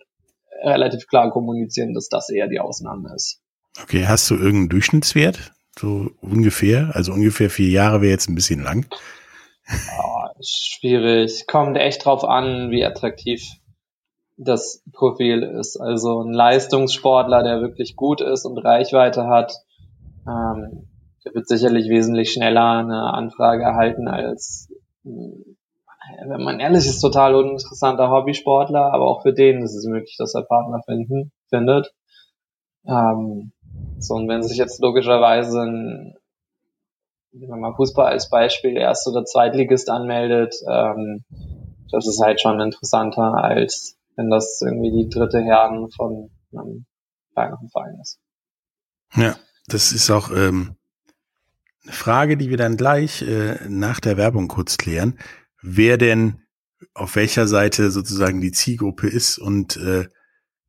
relativ 0.64 1.08
klar 1.08 1.32
kommunizieren, 1.32 1.94
dass 1.94 2.08
das 2.10 2.30
eher 2.30 2.48
die 2.48 2.60
Ausnahme 2.60 3.14
ist. 3.16 3.42
Okay, 3.82 4.06
hast 4.08 4.30
du 4.30 4.36
irgendeinen 4.36 4.70
Durchschnittswert? 4.70 5.52
So 5.78 6.12
ungefähr? 6.22 6.92
Also 6.94 7.12
ungefähr 7.12 7.50
vier 7.50 7.70
Jahre 7.70 8.02
wäre 8.02 8.12
jetzt 8.12 8.30
ein 8.30 8.36
bisschen 8.36 8.64
lang. 8.64 8.86
Oh, 9.98 10.28
schwierig. 10.42 11.48
Kommt 11.48 11.78
echt 11.78 12.06
drauf 12.06 12.24
an, 12.24 12.70
wie 12.70 12.86
attraktiv 12.86 13.44
das 14.38 14.84
Profil 14.94 15.44
ist. 15.44 15.80
Also 15.80 16.22
ein 16.22 16.34
Leistungssportler, 16.34 17.44
der 17.44 17.62
wirklich 17.62 17.96
gut 17.96 18.22
ist 18.22 18.46
und 18.46 18.58
Reichweite 18.58 19.28
hat, 19.28 19.54
ähm, 20.28 20.88
der 21.26 21.34
wird 21.34 21.48
sicherlich 21.48 21.90
wesentlich 21.90 22.32
schneller 22.32 22.80
eine 22.80 23.14
Anfrage 23.14 23.64
erhalten 23.64 24.08
als, 24.08 24.70
wenn 25.04 26.44
man 26.44 26.60
ehrlich 26.60 26.86
ist, 26.86 27.00
total 27.00 27.36
uninteressanter 27.36 28.10
Hobbysportler, 28.10 28.94
aber 28.94 29.06
auch 29.06 29.22
für 29.22 29.34
den 29.34 29.62
ist 29.62 29.76
es 29.76 29.86
möglich, 29.86 30.16
dass 30.18 30.36
er 30.36 30.44
Partner 30.44 30.82
finden, 30.86 31.32
findet. 31.50 31.94
Ähm, 32.86 33.54
so, 34.00 34.16
und 34.16 34.28
wenn 34.28 34.44
sich 34.44 34.58
jetzt 34.58 34.82
logischerweise 34.82 35.62
ein, 35.62 36.16
nehmen 37.32 37.52
wir 37.52 37.56
mal 37.56 37.76
Fußball 37.76 38.08
als 38.08 38.30
Beispiel, 38.30 38.76
Erst- 38.76 39.08
oder 39.08 39.24
Zweitligist 39.24 39.90
anmeldet, 39.90 40.56
ähm, 40.70 41.24
das 41.92 42.08
ist 42.08 42.22
halt 42.22 42.42
schon 42.42 42.60
interessanter, 42.60 43.36
als 43.36 43.98
wenn 44.16 44.30
das 44.30 44.62
irgendwie 44.62 44.92
die 44.92 45.10
dritte 45.10 45.42
Herren 45.42 45.90
von 45.92 46.30
einem 46.52 46.86
kleineren 47.34 47.70
Verein 47.70 47.98
ist. 48.02 48.20
Ja, 49.16 49.36
das 49.68 49.92
ist 49.92 50.10
auch 50.12 50.32
ähm, 50.32 50.76
eine 51.84 51.94
Frage, 51.94 52.38
die 52.38 52.50
wir 52.50 52.58
dann 52.58 52.78
gleich 52.78 53.22
äh, 53.22 53.58
nach 53.68 54.00
der 54.00 54.18
Werbung 54.18 54.48
kurz 54.48 54.78
klären. 54.78 55.20
Wer 55.62 55.98
denn 55.98 56.42
auf 56.94 57.16
welcher 57.16 57.48
Seite 57.48 57.92
sozusagen 57.92 58.42
die 58.42 58.52
Zielgruppe 58.52 59.08
ist 59.08 59.38
und 59.38 59.78
äh, 59.78 60.08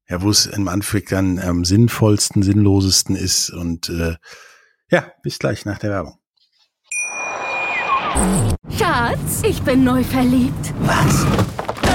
ja, 0.08 0.22
wo 0.22 0.30
es 0.30 0.46
im 0.46 0.68
Anfang 0.68 1.02
dann 1.08 1.38
am 1.38 1.64
sinnvollsten, 1.64 2.42
sinnlosesten 2.42 3.16
ist. 3.16 3.50
Und 3.50 3.88
äh, 3.88 4.16
ja, 4.90 5.06
bis 5.22 5.38
gleich 5.38 5.64
nach 5.64 5.78
der 5.78 5.90
Werbung. 5.90 6.18
Schatz, 8.78 9.42
ich 9.42 9.62
bin 9.62 9.84
neu 9.84 10.04
verliebt. 10.04 10.74
Was? 10.80 11.26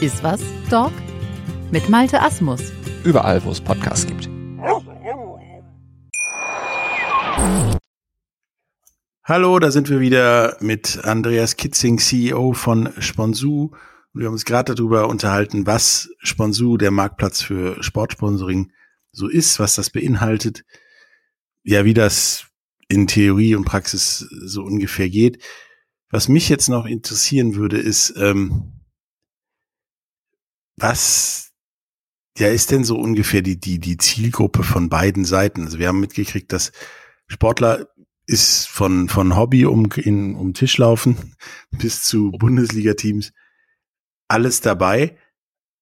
Iswas 0.00 0.40
Dog 0.70 0.92
mit 1.70 1.88
Malte 1.88 2.20
Asmus. 2.20 2.60
Überall, 3.04 3.44
wo 3.44 3.50
es 3.50 3.60
Podcasts 3.60 4.06
gibt. 4.06 4.28
Hallo, 9.24 9.58
da 9.58 9.70
sind 9.70 9.90
wir 9.90 10.00
wieder 10.00 10.56
mit 10.60 11.04
Andreas 11.04 11.56
Kitzing, 11.56 11.98
CEO 11.98 12.52
von 12.52 12.92
Sponsu 12.98 13.72
wir 14.18 14.26
haben 14.26 14.32
uns 14.32 14.44
gerade 14.44 14.74
darüber 14.74 15.08
unterhalten, 15.08 15.66
was 15.66 16.10
Sponsor, 16.18 16.76
der 16.76 16.90
Marktplatz 16.90 17.40
für 17.40 17.80
Sportsponsoring, 17.82 18.72
so 19.12 19.28
ist, 19.28 19.60
was 19.60 19.76
das 19.76 19.90
beinhaltet. 19.90 20.64
Ja, 21.62 21.84
wie 21.84 21.94
das 21.94 22.46
in 22.88 23.06
Theorie 23.06 23.54
und 23.54 23.64
Praxis 23.64 24.26
so 24.30 24.64
ungefähr 24.64 25.08
geht. 25.08 25.42
Was 26.10 26.28
mich 26.28 26.48
jetzt 26.48 26.68
noch 26.68 26.86
interessieren 26.86 27.54
würde, 27.54 27.78
ist, 27.78 28.14
ähm, 28.16 28.77
was 30.80 31.52
ja 32.36 32.48
ist 32.48 32.70
denn 32.70 32.84
so 32.84 32.96
ungefähr 32.96 33.42
die, 33.42 33.58
die, 33.58 33.78
die 33.78 33.96
Zielgruppe 33.96 34.62
von 34.62 34.88
beiden 34.88 35.24
Seiten? 35.24 35.64
Also 35.64 35.78
wir 35.78 35.88
haben 35.88 36.00
mitgekriegt, 36.00 36.52
dass 36.52 36.72
Sportler 37.26 37.88
ist 38.26 38.68
von, 38.68 39.08
von 39.08 39.36
Hobby 39.36 39.64
um, 39.66 39.90
in, 39.96 40.34
um 40.34 40.54
Tisch 40.54 40.78
laufen 40.78 41.34
bis 41.70 42.02
zu 42.02 42.30
Bundesliga-Teams 42.32 43.32
alles 44.28 44.60
dabei. 44.60 45.16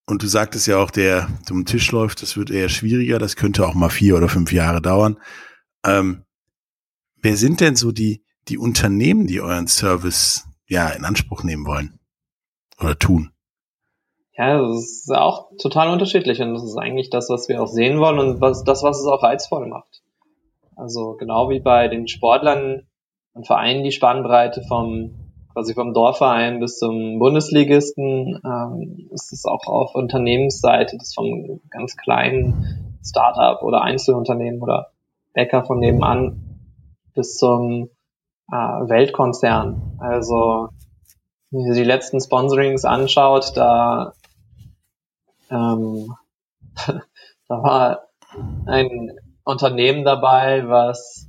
Und 0.09 0.23
du 0.23 0.29
sagtest 0.29 0.69
ja 0.69 0.79
auch, 0.79 0.93
der 0.93 1.29
zum 1.45 1.67
Tisch 1.67 1.91
läuft, 1.91 2.23
das 2.23 2.37
wird 2.37 2.51
eher 2.51 2.69
schwieriger. 2.69 3.19
Das 3.19 3.35
könnte 3.35 3.67
auch 3.67 3.75
mal 3.75 3.91
vier 3.91 4.17
oder 4.17 4.29
fünf 4.29 4.53
Jahre 4.53 4.81
dauern. 4.81 5.19
Ähm, 5.85 6.25
wer 7.17 7.37
sind 7.37 7.61
denn 7.61 7.75
so 7.75 7.91
die, 7.91 8.25
die 8.47 8.57
Unternehmen, 8.57 9.27
die 9.27 9.41
euren 9.41 9.67
Service 9.67 10.45
ja 10.69 10.89
in 10.91 11.05
Anspruch 11.05 11.43
nehmen 11.43 11.67
wollen 11.67 11.99
oder 12.79 12.97
tun? 12.97 13.33
Ja, 14.37 14.59
das 14.59 14.83
ist 14.83 15.11
auch 15.15 15.49
total 15.61 15.89
unterschiedlich 15.89 16.41
und 16.43 16.53
das 16.53 16.63
ist 16.63 16.77
eigentlich 16.77 17.09
das, 17.11 17.31
was 17.31 17.49
wir 17.49 17.63
auch 17.63 17.69
sehen 17.69 17.99
wollen 18.01 18.19
und 18.19 18.41
was, 18.41 18.65
das, 18.65 18.83
was 18.83 19.01
es 19.01 19.07
auch 19.07 19.23
reizvoll 19.23 19.67
macht. 19.67 20.03
Also 20.77 21.15
genau 21.15 21.49
wie 21.49 21.61
bei 21.61 21.89
den 21.89 22.07
Sportlern 22.07 22.87
und 23.33 23.47
Vereinen 23.47 23.83
die 23.83 23.93
Spannbreite 23.93 24.63
vom 24.69 25.27
quasi 25.57 25.73
vom 25.73 25.95
Dorfverein 25.95 26.61
bis 26.61 26.79
zum 26.79 27.19
Bundesligisten. 27.19 28.39
Ähm, 28.45 29.09
ist 29.11 29.33
es 29.33 29.47
auch 29.47 29.67
auf 29.67 29.95
Unternehmensseite, 29.95 30.99
das 30.99 31.15
vom 31.15 31.61
ganz 31.71 31.97
kleinen 31.97 32.99
Startup 33.03 33.63
oder 33.63 33.81
Einzelunternehmen 33.81 34.61
oder 34.61 34.89
Bäcker 35.33 35.65
von 35.65 35.79
nebenan 35.79 36.61
bis 37.15 37.39
zum 37.39 37.89
äh, 38.53 38.55
Weltkonzern. 38.55 39.97
Also 39.99 40.69
wenn 41.51 41.61
ihr 41.63 41.75
die 41.75 41.85
letzten 41.85 42.21
Sponsorings 42.21 42.85
anschaut, 42.85 43.53
da 43.55 44.13
ähm, 45.51 46.15
da 47.49 47.63
war 47.63 48.09
ein 48.67 49.13
Unternehmen 49.45 50.05
dabei, 50.05 50.69
was 50.69 51.29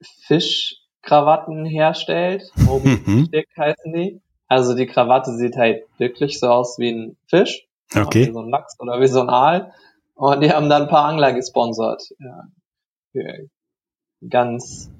Fisch 0.00 0.76
Krawatten 1.02 1.64
herstellt. 1.64 2.50
Moby 2.56 3.28
Dick 3.32 3.48
heißen 3.56 3.92
die. 3.92 4.20
Also 4.46 4.74
die 4.74 4.86
Krawatte 4.86 5.32
sieht 5.34 5.56
halt 5.56 5.84
wirklich 5.98 6.38
so 6.38 6.48
aus 6.48 6.78
wie 6.78 6.90
ein 6.90 7.16
Fisch. 7.26 7.66
Okay. 7.94 8.28
Wie 8.28 8.32
so 8.32 8.40
ein 8.40 8.50
Lachs 8.50 8.78
oder 8.80 9.00
wie 9.00 9.06
so 9.06 9.20
ein 9.20 9.30
Aal. 9.30 9.72
Und 10.14 10.42
die 10.42 10.52
haben 10.52 10.68
dann 10.68 10.82
ein 10.82 10.88
paar 10.88 11.06
Angler 11.06 11.32
gesponsert. 11.32 12.02
Ja. 12.18 12.44
Für 13.12 13.48
ganz 14.28 14.90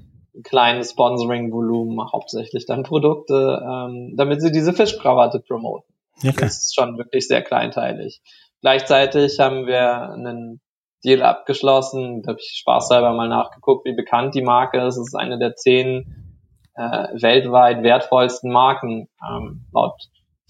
kleines 0.43 0.91
Sponsoring-Volumen, 0.91 2.13
hauptsächlich 2.13 2.67
dann 2.67 2.83
Produkte, 2.83 3.63
ähm, 3.65 4.15
damit 4.17 4.43
sie 4.43 4.51
diese 4.51 4.73
Fischkrawatte 4.73 5.41
promoten. 5.41 5.94
Okay. 6.19 6.35
Das 6.41 6.59
ist 6.59 6.75
schon 6.75 6.97
wirklich 6.99 7.27
sehr 7.27 7.43
kleinteilig. 7.43 8.23
Gleichzeitig 8.61 9.39
haben 9.41 9.67
wir 9.67 10.11
einen 10.11 10.61
Deal 11.05 11.23
abgeschlossen. 11.23 12.23
Da 12.23 12.31
habe 12.31 12.41
ich 12.41 12.57
spaßhalber 12.59 13.13
mal 13.13 13.29
nachgeguckt, 13.29 13.85
wie 13.85 13.95
bekannt 13.95 14.35
die 14.35 14.43
Marke 14.43 14.81
ist. 14.81 14.97
Es 14.97 15.09
ist 15.09 15.17
eine 15.17 15.39
der 15.39 15.55
zehn 15.55 16.39
äh, 16.75 17.09
weltweit 17.21 17.83
wertvollsten 17.83 18.51
Marken 18.51 19.09
ähm, 19.23 19.67
laut 19.73 20.01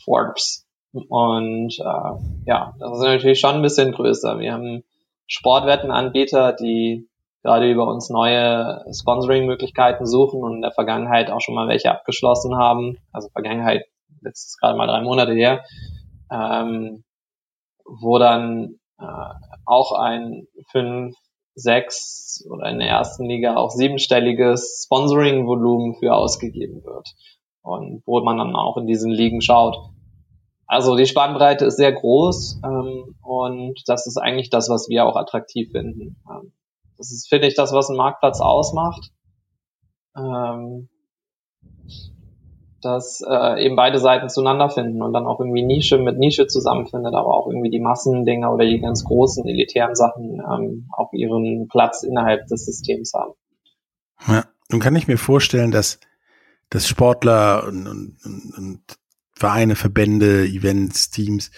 Forbes. 0.03 0.67
Und 0.93 1.77
äh, 1.79 2.47
ja, 2.47 2.75
das 2.79 2.99
ist 2.99 3.05
natürlich 3.05 3.41
schon 3.41 3.57
ein 3.57 3.63
bisschen 3.63 3.93
größer. 3.93 4.39
Wir 4.39 4.53
haben 4.53 4.85
Sportwettenanbieter, 5.27 6.53
die 6.53 7.09
gerade 7.43 7.71
über 7.71 7.87
uns 7.87 8.11
neue 8.11 8.85
Sponsoring-Möglichkeiten 8.93 10.07
suchen 10.07 10.43
und 10.43 10.57
in 10.57 10.63
der 10.63 10.73
Vergangenheit 10.73 11.31
auch 11.31 11.41
schon 11.41 11.55
mal 11.55 11.69
welche 11.69 11.91
abgeschlossen 11.91 12.57
haben. 12.57 12.99
Also 13.13 13.29
Vergangenheit, 13.29 13.85
jetzt 14.25 14.47
ist 14.47 14.61
gerade 14.61 14.77
mal 14.77 14.87
drei 14.87 15.03
Monate 15.03 15.33
her, 15.33 15.65
ähm, 16.31 17.05
wo 17.85 18.19
dann 18.19 18.79
äh, 18.99 19.35
auch 19.67 19.93
ein 19.93 20.47
fünf, 20.71 21.17
sechs 21.55 22.45
oder 22.51 22.69
in 22.69 22.81
der 22.81 22.89
ersten 22.89 23.27
Liga 23.27 23.57
auch 23.57 23.71
siebenstelliges 23.71 24.83
Sponsoring-Volumen 24.87 25.95
für 25.95 26.15
ausgegeben 26.15 26.83
wird. 26.85 27.15
Und 27.63 28.03
wo 28.07 28.21
man 28.23 28.39
dann 28.39 28.57
auch 28.57 28.77
in 28.77 28.87
diesen 28.87 29.11
Ligen 29.13 29.41
schaut, 29.41 29.77
Also 30.67 30.97
die 30.97 31.07
Spannbreite 31.07 31.67
ist 31.67 31.77
sehr 31.77 31.93
groß 31.93 32.61
ähm, 32.65 33.17
und 33.23 33.83
das 33.87 34.07
ist 34.07 34.17
eigentlich 34.17 34.51
das, 34.51 34.69
was 34.69 34.89
wir 34.89 35.07
auch 35.07 35.17
attraktiv 35.17 35.71
finden. 35.71 36.17
Ähm, 36.29 36.53
das 36.97 37.13
ist, 37.13 37.29
finde 37.29 37.49
ich, 37.49 37.55
das, 37.55 37.73
was 37.73 37.89
einen 37.89 37.99
Marktplatz 37.99 38.41
ausmacht. 38.41 39.11
Ähm, 40.17 40.89
dass 42.85 43.23
äh, 43.27 43.65
eben 43.65 43.77
beide 43.77 43.99
Seiten 43.99 44.29
zueinander 44.29 44.71
finden 44.71 45.03
und 45.03 45.13
dann 45.13 45.27
auch 45.27 45.41
irgendwie 45.41 45.65
Nische 45.65 45.99
mit 45.99 46.19
Nische 46.19 46.47
zusammenfindet, 46.47 47.15
aber 47.15 47.35
auch 47.35 47.47
irgendwie 47.49 47.71
die 47.71 47.81
Massendinger 47.81 48.53
oder 48.53 48.65
die 48.65 48.81
ganz 48.81 49.05
großen 49.05 49.47
elitären 49.47 49.95
Sachen 49.95 50.41
ähm, 50.41 50.89
auch 50.93 51.13
ihren 51.13 51.69
Platz 51.69 52.03
innerhalb 52.03 52.47
des 52.47 52.67
Systems 52.67 53.13
haben. 53.15 53.33
Ja, 54.29 54.45
nun 54.71 54.81
kann 54.81 54.97
ich 54.97 55.09
mir 55.09 55.19
vorstellen, 55.19 55.71
dass, 55.71 55.99
dass 56.71 56.87
Sportler 56.87 57.67
und, 57.67 57.87
und, 57.87 58.55
und 58.57 58.81
Vereine, 59.33 59.75
Verbände, 59.75 60.45
Events, 60.45 61.11
Teams 61.11 61.51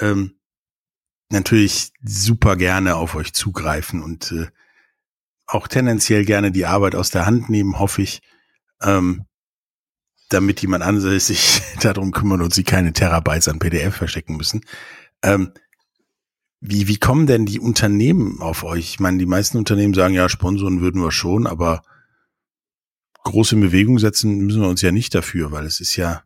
ähm, 0.00 0.36
natürlich 1.30 1.92
super 2.02 2.56
gerne 2.56 2.96
auf 2.96 3.14
euch 3.14 3.32
zugreifen 3.32 4.02
und 4.02 4.32
äh, 4.32 4.46
auch 5.46 5.68
tendenziell 5.68 6.24
gerne 6.24 6.50
die 6.50 6.66
Arbeit 6.66 6.94
aus 6.94 7.10
der 7.10 7.26
Hand 7.26 7.50
nehmen, 7.50 7.78
hoffe 7.78 8.02
ich, 8.02 8.22
ähm, 8.82 9.26
damit 10.32 10.60
jemand 10.62 10.82
anderes 10.82 11.26
sich 11.28 11.62
darum 11.80 12.12
kümmern 12.12 12.42
und 12.42 12.54
sie 12.54 12.64
keine 12.64 12.92
Terabytes 12.92 13.48
an 13.48 13.58
PDF 13.58 13.94
verstecken 13.94 14.36
müssen. 14.36 14.62
Ähm, 15.22 15.52
wie, 16.60 16.86
wie 16.86 16.98
kommen 16.98 17.26
denn 17.26 17.44
die 17.44 17.58
Unternehmen 17.58 18.40
auf 18.40 18.62
euch? 18.62 18.90
Ich 18.90 19.00
meine, 19.00 19.18
die 19.18 19.26
meisten 19.26 19.58
Unternehmen 19.58 19.94
sagen, 19.94 20.14
ja, 20.14 20.28
Sponsoren 20.28 20.80
würden 20.80 21.02
wir 21.02 21.10
schon, 21.10 21.46
aber 21.46 21.82
große 23.24 23.56
Bewegung 23.56 23.98
setzen 23.98 24.38
müssen 24.38 24.62
wir 24.62 24.68
uns 24.68 24.82
ja 24.82 24.92
nicht 24.92 25.14
dafür, 25.14 25.50
weil 25.50 25.66
es 25.66 25.80
ist 25.80 25.96
ja 25.96 26.22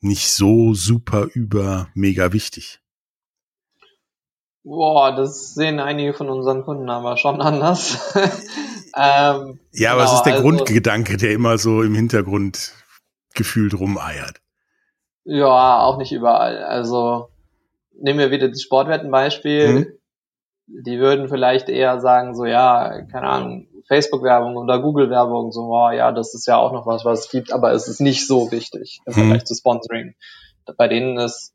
nicht 0.00 0.28
so 0.28 0.74
super 0.74 1.28
über 1.32 1.88
mega 1.94 2.32
wichtig. 2.32 2.80
Boah, 4.64 5.14
das 5.14 5.52
sehen 5.54 5.78
einige 5.78 6.14
von 6.14 6.30
unseren 6.30 6.64
Kunden 6.64 6.88
aber 6.88 7.18
schon 7.18 7.42
anders. 7.42 8.14
ähm, 8.96 9.60
ja, 9.72 9.92
aber 9.92 10.00
genau, 10.00 10.04
es 10.04 10.12
ist 10.14 10.22
der 10.22 10.32
also, 10.34 10.42
Grundgedanke, 10.42 11.18
der 11.18 11.32
immer 11.32 11.58
so 11.58 11.82
im 11.82 11.94
Hintergrund 11.94 12.72
gefühlt 13.34 13.78
rumeiert. 13.78 14.40
Ja, 15.24 15.80
auch 15.80 15.98
nicht 15.98 16.12
überall. 16.12 16.64
Also 16.64 17.28
nehmen 17.92 18.18
wir 18.18 18.30
wieder 18.30 18.48
das 18.48 18.62
Sportwettenbeispiel. 18.62 19.68
Mhm. 19.68 19.86
Die 20.66 20.98
würden 20.98 21.28
vielleicht 21.28 21.68
eher 21.68 22.00
sagen, 22.00 22.34
so 22.34 22.46
ja, 22.46 23.02
keine 23.12 23.28
Ahnung, 23.28 23.68
Facebook-Werbung 23.86 24.56
oder 24.56 24.80
Google-Werbung, 24.80 25.52
so, 25.52 25.68
oh, 25.74 25.90
ja, 25.90 26.10
das 26.10 26.34
ist 26.34 26.46
ja 26.46 26.56
auch 26.56 26.72
noch 26.72 26.86
was, 26.86 27.04
was 27.04 27.26
es 27.26 27.30
gibt, 27.30 27.52
aber 27.52 27.72
es 27.72 27.86
ist 27.86 28.00
nicht 28.00 28.26
so 28.26 28.50
wichtig 28.50 29.00
im 29.04 29.12
mhm. 29.12 29.14
Vergleich 29.14 29.44
zu 29.44 29.54
Sponsoring. 29.54 30.14
Bei 30.78 30.88
denen 30.88 31.18
ist 31.18 31.52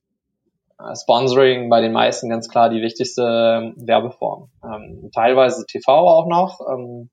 Sponsoring 0.96 1.70
bei 1.70 1.82
den 1.82 1.92
meisten 1.92 2.30
ganz 2.30 2.48
klar 2.48 2.70
die 2.70 2.82
wichtigste 2.82 3.24
ähm, 3.24 3.74
Werbeform. 3.78 4.50
Ähm, 4.64 5.10
teilweise 5.14 5.66
TV 5.66 5.92
auch 5.92 6.28
noch. 6.28 6.62
Ähm, 6.72 7.10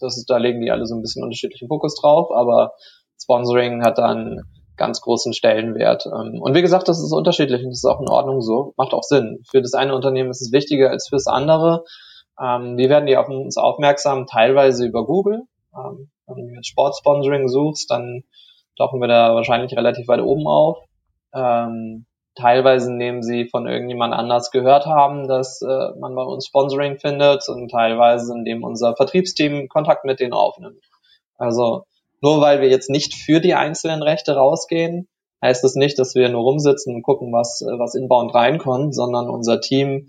das 0.00 0.16
ist, 0.16 0.30
da 0.30 0.36
legen 0.36 0.60
die 0.60 0.70
alle 0.70 0.86
so 0.86 0.94
ein 0.94 1.02
bisschen 1.02 1.24
unterschiedlichen 1.24 1.68
Fokus 1.68 2.00
drauf, 2.00 2.30
aber 2.30 2.72
Sponsoring 3.20 3.84
hat 3.84 3.98
dann 3.98 4.42
ganz 4.76 5.00
großen 5.00 5.32
Stellenwert. 5.32 6.06
Ähm, 6.06 6.40
und 6.40 6.54
wie 6.54 6.62
gesagt, 6.62 6.88
das 6.88 7.02
ist 7.02 7.12
unterschiedlich 7.12 7.62
und 7.64 7.70
das 7.70 7.78
ist 7.78 7.84
auch 7.84 8.00
in 8.00 8.08
Ordnung 8.08 8.40
so. 8.40 8.72
Macht 8.76 8.94
auch 8.94 9.02
Sinn. 9.02 9.42
Für 9.50 9.60
das 9.60 9.74
eine 9.74 9.94
Unternehmen 9.94 10.30
ist 10.30 10.40
es 10.40 10.52
wichtiger 10.52 10.90
als 10.90 11.08
fürs 11.08 11.26
andere. 11.26 11.84
Ähm, 12.40 12.78
wie 12.78 12.88
werden 12.88 13.06
die 13.06 13.16
auf 13.16 13.28
uns 13.28 13.56
aufmerksam? 13.56 14.26
Teilweise 14.26 14.86
über 14.86 15.04
Google. 15.04 15.42
Ähm, 15.74 16.10
wenn 16.26 16.46
du 16.46 16.54
jetzt 16.54 16.68
Sportsponsoring 16.68 17.48
suchst, 17.48 17.90
dann 17.90 18.22
tauchen 18.76 19.00
wir 19.00 19.08
da 19.08 19.34
wahrscheinlich 19.34 19.76
relativ 19.76 20.06
weit 20.06 20.20
oben 20.20 20.46
auf. 20.46 20.78
Ähm, 21.34 22.06
teilweise 22.38 22.92
nehmen 22.92 23.22
sie 23.22 23.48
von 23.48 23.66
irgendjemand 23.66 24.14
anders 24.14 24.50
gehört 24.50 24.86
haben, 24.86 25.28
dass 25.28 25.60
äh, 25.62 25.98
man 25.98 26.14
bei 26.14 26.22
uns 26.22 26.46
Sponsoring 26.46 26.98
findet 26.98 27.48
und 27.48 27.70
teilweise 27.70 28.32
indem 28.32 28.64
unser 28.64 28.94
Vertriebsteam 28.96 29.68
Kontakt 29.68 30.04
mit 30.04 30.20
denen 30.20 30.32
aufnimmt. 30.32 30.82
Also 31.36 31.84
nur 32.20 32.40
weil 32.40 32.60
wir 32.60 32.68
jetzt 32.68 32.90
nicht 32.90 33.14
für 33.14 33.40
die 33.40 33.54
einzelnen 33.54 34.02
Rechte 34.02 34.34
rausgehen, 34.34 35.08
heißt 35.42 35.62
das 35.62 35.74
nicht, 35.74 35.98
dass 35.98 36.14
wir 36.14 36.28
nur 36.28 36.42
rumsitzen 36.42 36.94
und 36.94 37.02
gucken, 37.02 37.32
was, 37.32 37.60
äh, 37.62 37.78
was 37.78 37.94
inbound 37.94 38.34
reinkommt, 38.34 38.94
sondern 38.94 39.28
unser 39.28 39.60
Team 39.60 40.08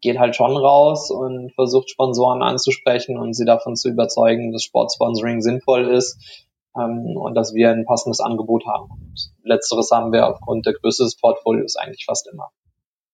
geht 0.00 0.18
halt 0.18 0.36
schon 0.36 0.56
raus 0.56 1.10
und 1.10 1.52
versucht 1.54 1.90
Sponsoren 1.90 2.42
anzusprechen 2.42 3.18
und 3.18 3.34
sie 3.34 3.44
davon 3.44 3.76
zu 3.76 3.88
überzeugen, 3.88 4.52
dass 4.52 4.62
Sportsponsoring 4.62 5.40
sinnvoll 5.40 5.88
ist 5.88 6.45
ähm, 6.78 7.16
und 7.16 7.34
dass 7.34 7.54
wir 7.54 7.70
ein 7.70 7.84
passendes 7.84 8.20
Angebot 8.20 8.66
haben. 8.66 8.90
Und 8.90 9.32
letzteres 9.42 9.90
haben 9.90 10.12
wir 10.12 10.26
aufgrund 10.26 10.66
der 10.66 10.74
Größe 10.74 11.04
des 11.04 11.16
Portfolios 11.16 11.76
eigentlich 11.76 12.04
fast 12.04 12.28
immer. 12.32 12.50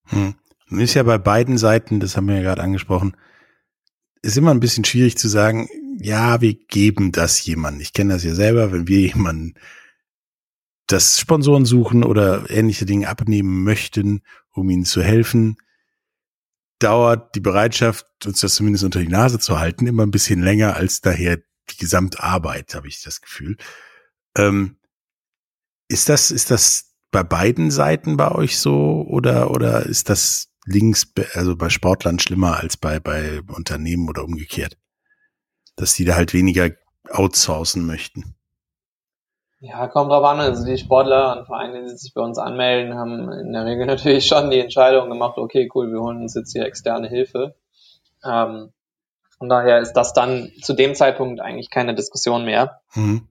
Hm. 0.06 0.34
Ist 0.70 0.94
ja 0.94 1.02
bei 1.02 1.18
beiden 1.18 1.58
Seiten, 1.58 2.00
das 2.00 2.16
haben 2.16 2.28
wir 2.28 2.36
ja 2.36 2.42
gerade 2.42 2.62
angesprochen, 2.62 3.16
ist 4.22 4.36
immer 4.36 4.52
ein 4.52 4.60
bisschen 4.60 4.84
schwierig 4.84 5.18
zu 5.18 5.28
sagen, 5.28 5.68
ja, 5.98 6.40
wir 6.40 6.54
geben 6.54 7.12
das 7.12 7.44
jemandem. 7.44 7.82
Ich 7.82 7.92
kenne 7.92 8.14
das 8.14 8.24
ja 8.24 8.34
selber, 8.34 8.72
wenn 8.72 8.88
wir 8.88 9.00
jemanden 9.00 9.54
das 10.86 11.18
Sponsoren 11.18 11.64
suchen 11.64 12.04
oder 12.04 12.50
ähnliche 12.50 12.86
Dinge 12.86 13.08
abnehmen 13.08 13.62
möchten, 13.64 14.22
um 14.52 14.68
ihnen 14.70 14.84
zu 14.84 15.02
helfen, 15.02 15.56
dauert 16.78 17.34
die 17.34 17.40
Bereitschaft, 17.40 18.06
uns 18.26 18.40
das 18.40 18.54
zumindest 18.54 18.84
unter 18.84 19.00
die 19.00 19.08
Nase 19.08 19.38
zu 19.38 19.58
halten, 19.58 19.86
immer 19.86 20.04
ein 20.04 20.10
bisschen 20.10 20.42
länger 20.42 20.76
als 20.76 21.00
daher 21.00 21.38
die 21.70 21.76
Gesamtarbeit, 21.76 22.74
habe 22.74 22.88
ich 22.88 23.02
das 23.02 23.20
Gefühl. 23.20 23.56
Ähm, 24.36 24.76
ist 25.88 26.08
das, 26.08 26.30
ist 26.30 26.50
das 26.50 26.94
bei 27.10 27.22
beiden 27.22 27.70
Seiten 27.70 28.16
bei 28.16 28.32
euch 28.32 28.58
so 28.58 29.06
oder, 29.08 29.50
oder 29.50 29.84
ist 29.84 30.08
das 30.08 30.48
links, 30.64 31.12
also 31.34 31.56
bei 31.56 31.68
Sportlern 31.68 32.18
schlimmer 32.18 32.58
als 32.58 32.76
bei, 32.76 33.00
bei 33.00 33.40
Unternehmen 33.54 34.08
oder 34.08 34.24
umgekehrt? 34.24 34.76
Dass 35.76 35.94
die 35.94 36.04
da 36.04 36.14
halt 36.14 36.32
weniger 36.34 36.70
outsourcen 37.10 37.86
möchten. 37.86 38.34
Ja, 39.60 39.86
kommt 39.86 40.10
drauf 40.10 40.24
an. 40.24 40.40
Also 40.40 40.64
die 40.64 40.76
Sportler 40.76 41.38
und 41.38 41.46
Vereine, 41.46 41.84
die 41.84 41.96
sich 41.96 42.12
bei 42.14 42.20
uns 42.20 42.36
anmelden, 42.36 42.94
haben 42.94 43.30
in 43.30 43.52
der 43.52 43.64
Regel 43.64 43.86
natürlich 43.86 44.26
schon 44.26 44.50
die 44.50 44.58
Entscheidung 44.58 45.08
gemacht, 45.08 45.38
okay, 45.38 45.68
cool, 45.74 45.92
wir 45.92 46.00
holen 46.00 46.22
uns 46.22 46.34
jetzt 46.34 46.52
hier 46.52 46.64
externe 46.64 47.08
Hilfe. 47.08 47.54
Ähm, 48.24 48.72
von 49.42 49.48
daher 49.48 49.80
ist 49.80 49.94
das 49.94 50.12
dann 50.12 50.52
zu 50.62 50.72
dem 50.72 50.94
Zeitpunkt 50.94 51.40
eigentlich 51.40 51.68
keine 51.68 51.96
Diskussion 51.96 52.44
mehr. 52.44 52.80
Mhm. 52.94 53.26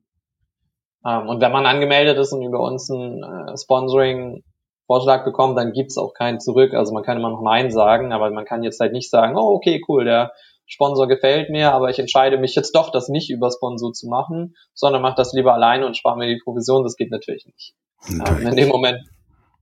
Ähm, 1.08 1.30
und 1.30 1.40
wenn 1.40 1.54
man 1.54 1.66
angemeldet 1.66 2.18
ist 2.18 2.34
und 2.34 2.42
über 2.42 2.60
uns 2.60 2.90
ein 2.90 3.24
äh, 3.24 3.58
Sponsoring-Vorschlag 3.58 5.24
bekommt, 5.24 5.58
dann 5.58 5.72
gibt's 5.72 5.98
auch 5.98 6.14
keinen 6.14 6.42
zurück. 6.42 6.74
Also 6.74 6.94
man 6.94 7.04
kann 7.04 7.18
immer 7.18 7.30
noch 7.30 7.42
Nein 7.42 7.72
sagen, 7.72 8.12
aber 8.12 8.30
man 8.30 8.44
kann 8.44 8.62
jetzt 8.62 8.82
halt 8.82 8.92
nicht 8.92 9.10
sagen, 9.10 9.38
oh, 9.38 9.56
okay, 9.56 9.82
cool, 9.88 10.04
der 10.04 10.34
Sponsor 10.66 11.08
gefällt 11.08 11.50
mir, 11.50 11.72
aber 11.72 11.90
ich 11.90 11.98
entscheide 11.98 12.38
mich 12.38 12.56
jetzt 12.56 12.76
doch, 12.76 12.92
das 12.92 13.08
nicht 13.08 13.30
über 13.30 13.50
Sponsor 13.50 13.94
zu 13.94 14.10
machen, 14.10 14.56
sondern 14.74 15.02
mache 15.02 15.16
das 15.16 15.32
lieber 15.32 15.54
alleine 15.54 15.86
und 15.86 15.96
spare 15.96 16.18
mir 16.18 16.28
die 16.28 16.42
Provision. 16.44 16.84
Das 16.84 16.98
geht 16.98 17.10
natürlich 17.10 17.46
nicht. 17.46 17.74
Ähm, 18.10 18.48
in 18.48 18.56
dem 18.58 18.68
Moment, 18.68 19.00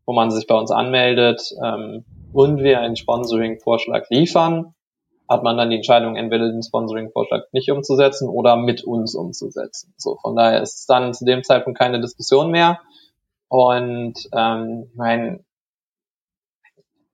wo 0.08 0.14
man 0.14 0.32
sich 0.32 0.48
bei 0.48 0.56
uns 0.56 0.72
anmeldet 0.72 1.44
ähm, 1.64 2.06
und 2.34 2.64
wir 2.64 2.80
einen 2.80 2.96
Sponsoring-Vorschlag 2.96 4.10
liefern, 4.10 4.74
hat 5.30 5.44
man 5.44 5.58
dann 5.58 5.70
die 5.70 5.76
Entscheidung, 5.76 6.16
entweder 6.16 6.50
den 6.50 6.64
Sponsoring-Vorschlag 6.64 7.44
nicht 7.52 7.72
umzusetzen 7.72 8.28
oder 8.28 8.56
mit 8.56 8.84
uns 8.84 9.14
umzusetzen. 9.14 9.94
So, 9.96 10.18
von 10.18 10.36
daher 10.36 10.62
ist 10.62 10.80
es 10.80 10.86
dann 10.88 11.14
zu 11.14 11.24
dem 11.24 11.44
Zeitpunkt 11.44 11.78
keine 11.78 12.02
Diskussion 12.02 12.50
mehr. 12.50 12.80
Und 13.48 14.16
ähm, 14.36 14.88
ich 14.90 14.96
meine, 14.98 15.46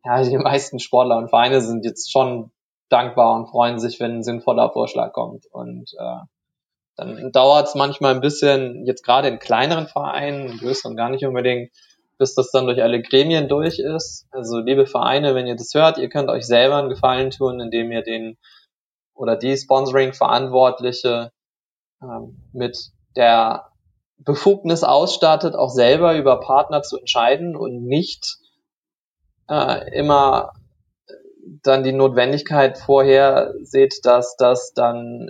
ja, 0.06 0.24
die 0.24 0.38
meisten 0.38 0.80
Sportler 0.80 1.18
und 1.18 1.30
Vereine 1.30 1.60
sind 1.60 1.84
jetzt 1.84 2.12
schon 2.12 2.52
dankbar 2.90 3.36
und 3.36 3.48
freuen 3.48 3.80
sich, 3.80 4.00
wenn 4.00 4.18
ein 4.18 4.24
sinnvoller 4.24 4.72
Vorschlag 4.72 5.12
kommt. 5.12 5.46
Und 5.52 5.92
äh, 5.98 6.20
dann 6.96 7.32
dauert 7.34 7.68
es 7.68 7.76
manchmal 7.76 8.16
ein 8.16 8.22
bisschen, 8.22 8.86
jetzt 8.86 9.04
gerade 9.04 9.28
in 9.28 9.40
kleineren 9.40 9.88
Vereinen, 9.88 10.58
größeren 10.60 10.96
gar 10.96 11.10
nicht 11.10 11.26
unbedingt, 11.26 11.72
bis 12.18 12.36
das 12.36 12.52
dann 12.52 12.66
durch 12.66 12.82
alle 12.82 13.02
Gremien 13.02 13.48
durch 13.48 13.80
ist. 13.80 14.28
Also 14.32 14.60
liebe 14.60 14.86
Vereine, 14.86 15.36
wenn 15.36 15.48
ihr 15.48 15.56
das 15.56 15.74
hört, 15.74 15.98
ihr 15.98 16.10
könnt 16.10 16.30
euch 16.30 16.46
selber 16.46 16.78
einen 16.78 16.90
Gefallen 16.90 17.32
tun, 17.32 17.60
indem 17.60 17.92
ihr 17.92 18.04
den 18.04 18.38
oder 19.14 19.36
die 19.36 19.56
Sponsoring-Verantwortliche 19.56 21.32
ähm, 22.02 22.42
mit 22.52 22.92
der 23.16 23.70
Befugnis 24.18 24.84
ausstattet, 24.84 25.56
auch 25.56 25.70
selber 25.70 26.16
über 26.16 26.40
Partner 26.40 26.82
zu 26.82 26.98
entscheiden 26.98 27.56
und 27.56 27.86
nicht 27.86 28.38
äh, 29.50 29.98
immer 29.98 30.52
dann 31.62 31.84
die 31.84 31.92
Notwendigkeit 31.92 32.78
vorher 32.78 33.54
seht, 33.62 34.06
dass 34.06 34.36
das 34.38 34.74
dann 34.74 35.30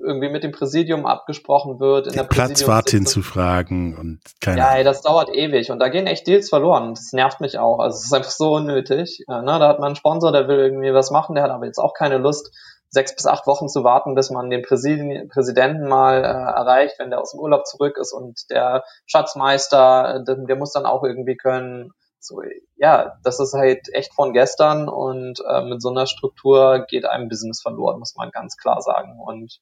irgendwie 0.00 0.28
mit 0.28 0.44
dem 0.44 0.52
Präsidium 0.52 1.06
abgesprochen 1.06 1.80
wird. 1.80 2.06
In 2.08 2.14
der 2.14 2.24
Platzwartin 2.24 3.06
zu 3.06 3.22
fragen 3.22 3.96
und 3.96 4.20
keine 4.40 4.58
Ja, 4.58 4.74
ey, 4.74 4.84
das 4.84 5.02
dauert 5.02 5.28
ewig 5.34 5.70
und 5.70 5.78
da 5.78 5.88
gehen 5.88 6.06
echt 6.06 6.26
Deals 6.26 6.48
verloren. 6.48 6.94
Das 6.94 7.12
nervt 7.12 7.40
mich 7.40 7.58
auch. 7.58 7.78
Also 7.78 7.96
es 7.98 8.06
ist 8.06 8.12
einfach 8.12 8.30
so 8.30 8.54
unnötig. 8.54 9.24
Ja, 9.28 9.42
ne? 9.42 9.58
Da 9.58 9.68
hat 9.68 9.78
man 9.78 9.88
einen 9.88 9.96
Sponsor, 9.96 10.32
der 10.32 10.48
will 10.48 10.58
irgendwie 10.58 10.94
was 10.94 11.10
machen, 11.10 11.34
der 11.34 11.44
hat 11.44 11.50
aber 11.50 11.66
jetzt 11.66 11.78
auch 11.78 11.94
keine 11.94 12.18
Lust, 12.18 12.50
sechs 12.88 13.16
bis 13.16 13.26
acht 13.26 13.46
Wochen 13.46 13.68
zu 13.68 13.84
warten, 13.84 14.14
bis 14.14 14.30
man 14.30 14.50
den 14.50 14.62
Präsidien, 14.62 15.28
Präsidenten 15.28 15.88
mal 15.88 16.18
äh, 16.18 16.26
erreicht, 16.26 16.98
wenn 16.98 17.10
der 17.10 17.20
aus 17.20 17.32
dem 17.32 17.40
Urlaub 17.40 17.66
zurück 17.66 17.96
ist 17.98 18.12
und 18.12 18.50
der 18.50 18.84
Schatzmeister, 19.06 20.22
der, 20.26 20.36
der 20.36 20.56
muss 20.56 20.72
dann 20.72 20.84
auch 20.84 21.02
irgendwie 21.02 21.36
können. 21.36 21.92
So, 22.20 22.42
ja, 22.76 23.14
das 23.24 23.40
ist 23.40 23.54
halt 23.54 23.88
echt 23.94 24.14
von 24.14 24.32
gestern 24.32 24.88
und 24.88 25.42
äh, 25.48 25.62
mit 25.62 25.82
so 25.82 25.88
einer 25.88 26.06
Struktur 26.06 26.84
geht 26.86 27.04
einem 27.04 27.28
Business 27.28 27.62
verloren, 27.62 27.98
muss 27.98 28.14
man 28.14 28.30
ganz 28.30 28.56
klar 28.56 28.80
sagen. 28.80 29.18
Und 29.18 29.58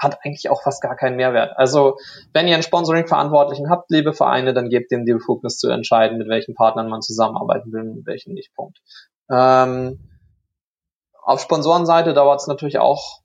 hat 0.00 0.18
eigentlich 0.24 0.50
auch 0.50 0.62
fast 0.62 0.82
gar 0.82 0.96
keinen 0.96 1.16
Mehrwert. 1.16 1.52
Also, 1.56 1.96
wenn 2.32 2.48
ihr 2.48 2.54
einen 2.54 2.62
Sponsoring-Verantwortlichen 2.62 3.68
habt, 3.68 3.90
liebe 3.90 4.14
Vereine, 4.14 4.54
dann 4.54 4.70
gebt 4.70 4.90
dem 4.90 5.04
die 5.04 5.12
Befugnis 5.12 5.58
zu 5.58 5.68
entscheiden, 5.68 6.18
mit 6.18 6.28
welchen 6.28 6.54
Partnern 6.54 6.88
man 6.88 7.02
zusammenarbeiten 7.02 7.72
will 7.72 7.82
und 7.82 7.96
mit 7.96 8.06
welchen 8.06 8.32
nicht. 8.32 8.54
Punkt. 8.54 8.78
Ähm, 9.30 10.00
auf 11.22 11.40
Sponsorenseite 11.40 12.14
dauert 12.14 12.40
es 12.40 12.46
natürlich 12.46 12.78
auch, 12.78 13.20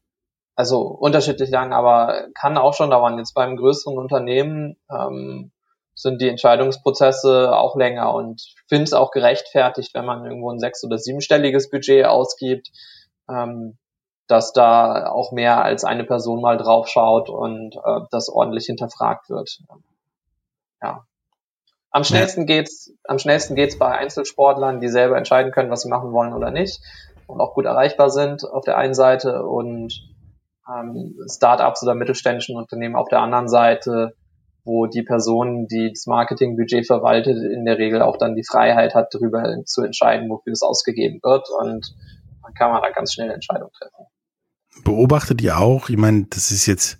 also 0.56 0.82
unterschiedlich 0.82 1.50
lang, 1.50 1.74
aber 1.74 2.28
kann 2.40 2.58
auch 2.58 2.74
schon 2.74 2.92
dauern. 2.92 3.18
Jetzt 3.18 3.34
beim 3.34 3.56
größeren 3.56 3.98
Unternehmen 3.98 4.76
ähm, 4.92 5.52
sind 5.96 6.22
die 6.22 6.30
Entscheidungsprozesse 6.30 7.56
auch 7.56 7.78
länger 7.78 8.14
und 8.14 8.54
finde 8.68 8.84
es 8.84 8.94
auch 8.94 9.12
gerechtfertigt, 9.12 9.94
wenn 9.94 10.06
man 10.06 10.26
irgendwo 10.26 10.52
ein 10.52 10.60
sechs- 10.60 10.84
oder 10.84 10.98
siebenstelliges 10.98 11.70
Budget 11.70 12.06
ausgibt, 12.06 12.70
ähm, 13.30 13.78
dass 14.28 14.54
da 14.54 15.08
auch 15.08 15.32
mehr 15.32 15.64
als 15.64 15.84
eine 15.84 16.04
Person 16.04 16.42
mal 16.42 16.58
drauf 16.58 16.88
schaut 16.88 17.30
und 17.30 17.76
äh, 17.76 18.02
das 18.12 18.30
ordentlich 18.30 18.66
hinterfragt 18.66 19.30
wird. 19.30 19.60
Ja. 20.82 21.06
Am 21.92 22.04
schnellsten 22.04 22.46
geht's, 22.46 22.92
am 23.06 23.20
schnellsten 23.20 23.56
geht's 23.56 23.78
bei 23.78 23.90
Einzelsportlern, 23.98 24.82
die 24.82 24.90
selber 24.90 25.18
entscheiden 25.18 25.52
können, 25.52 25.72
was 25.72 25.84
sie 25.84 25.90
machen 25.90 26.12
wollen 26.12 26.34
oder 26.34 26.52
nicht 26.52 26.82
und 27.28 27.40
auch 27.40 27.54
gut 27.54 27.66
erreichbar 27.66 28.10
sind 28.10 28.44
auf 28.44 28.66
der 28.66 28.78
einen 28.78 28.94
Seite 28.94 29.44
und 29.44 29.94
ähm, 30.70 31.16
Startups 31.30 31.84
oder 31.84 31.96
mittelständischen 31.96 32.58
Unternehmen 32.58 32.96
auf 32.96 33.10
der 33.10 33.22
anderen 33.22 33.48
Seite, 33.48 34.14
wo 34.64 34.88
die 34.88 35.04
Person, 35.04 35.68
die 35.68 35.92
das 35.92 36.08
Marketingbudget 36.08 36.88
verwaltet, 36.88 37.38
in 37.38 37.66
der 37.66 37.78
Regel 37.78 38.02
auch 38.02 38.18
dann 38.18 38.36
die 38.36 38.44
Freiheit 38.44 38.96
hat, 38.96 39.14
darüber 39.14 39.64
zu 39.66 39.84
entscheiden, 39.84 40.30
wofür 40.30 40.54
es 40.54 40.64
ausgegeben 40.64 41.20
wird 41.24 41.50
und 41.50 41.96
dann 42.44 42.54
kann 42.54 42.72
man 42.72 42.82
da 42.82 42.90
ganz 42.90 43.14
schnell 43.14 43.30
Entscheidungen 43.32 43.72
treffen. 43.72 44.08
Beobachtet 44.84 45.42
ihr 45.42 45.58
auch, 45.58 45.90
ich 45.90 45.98
meine, 45.98 46.26
das 46.30 46.52
ist 46.52 46.66
jetzt 46.66 47.00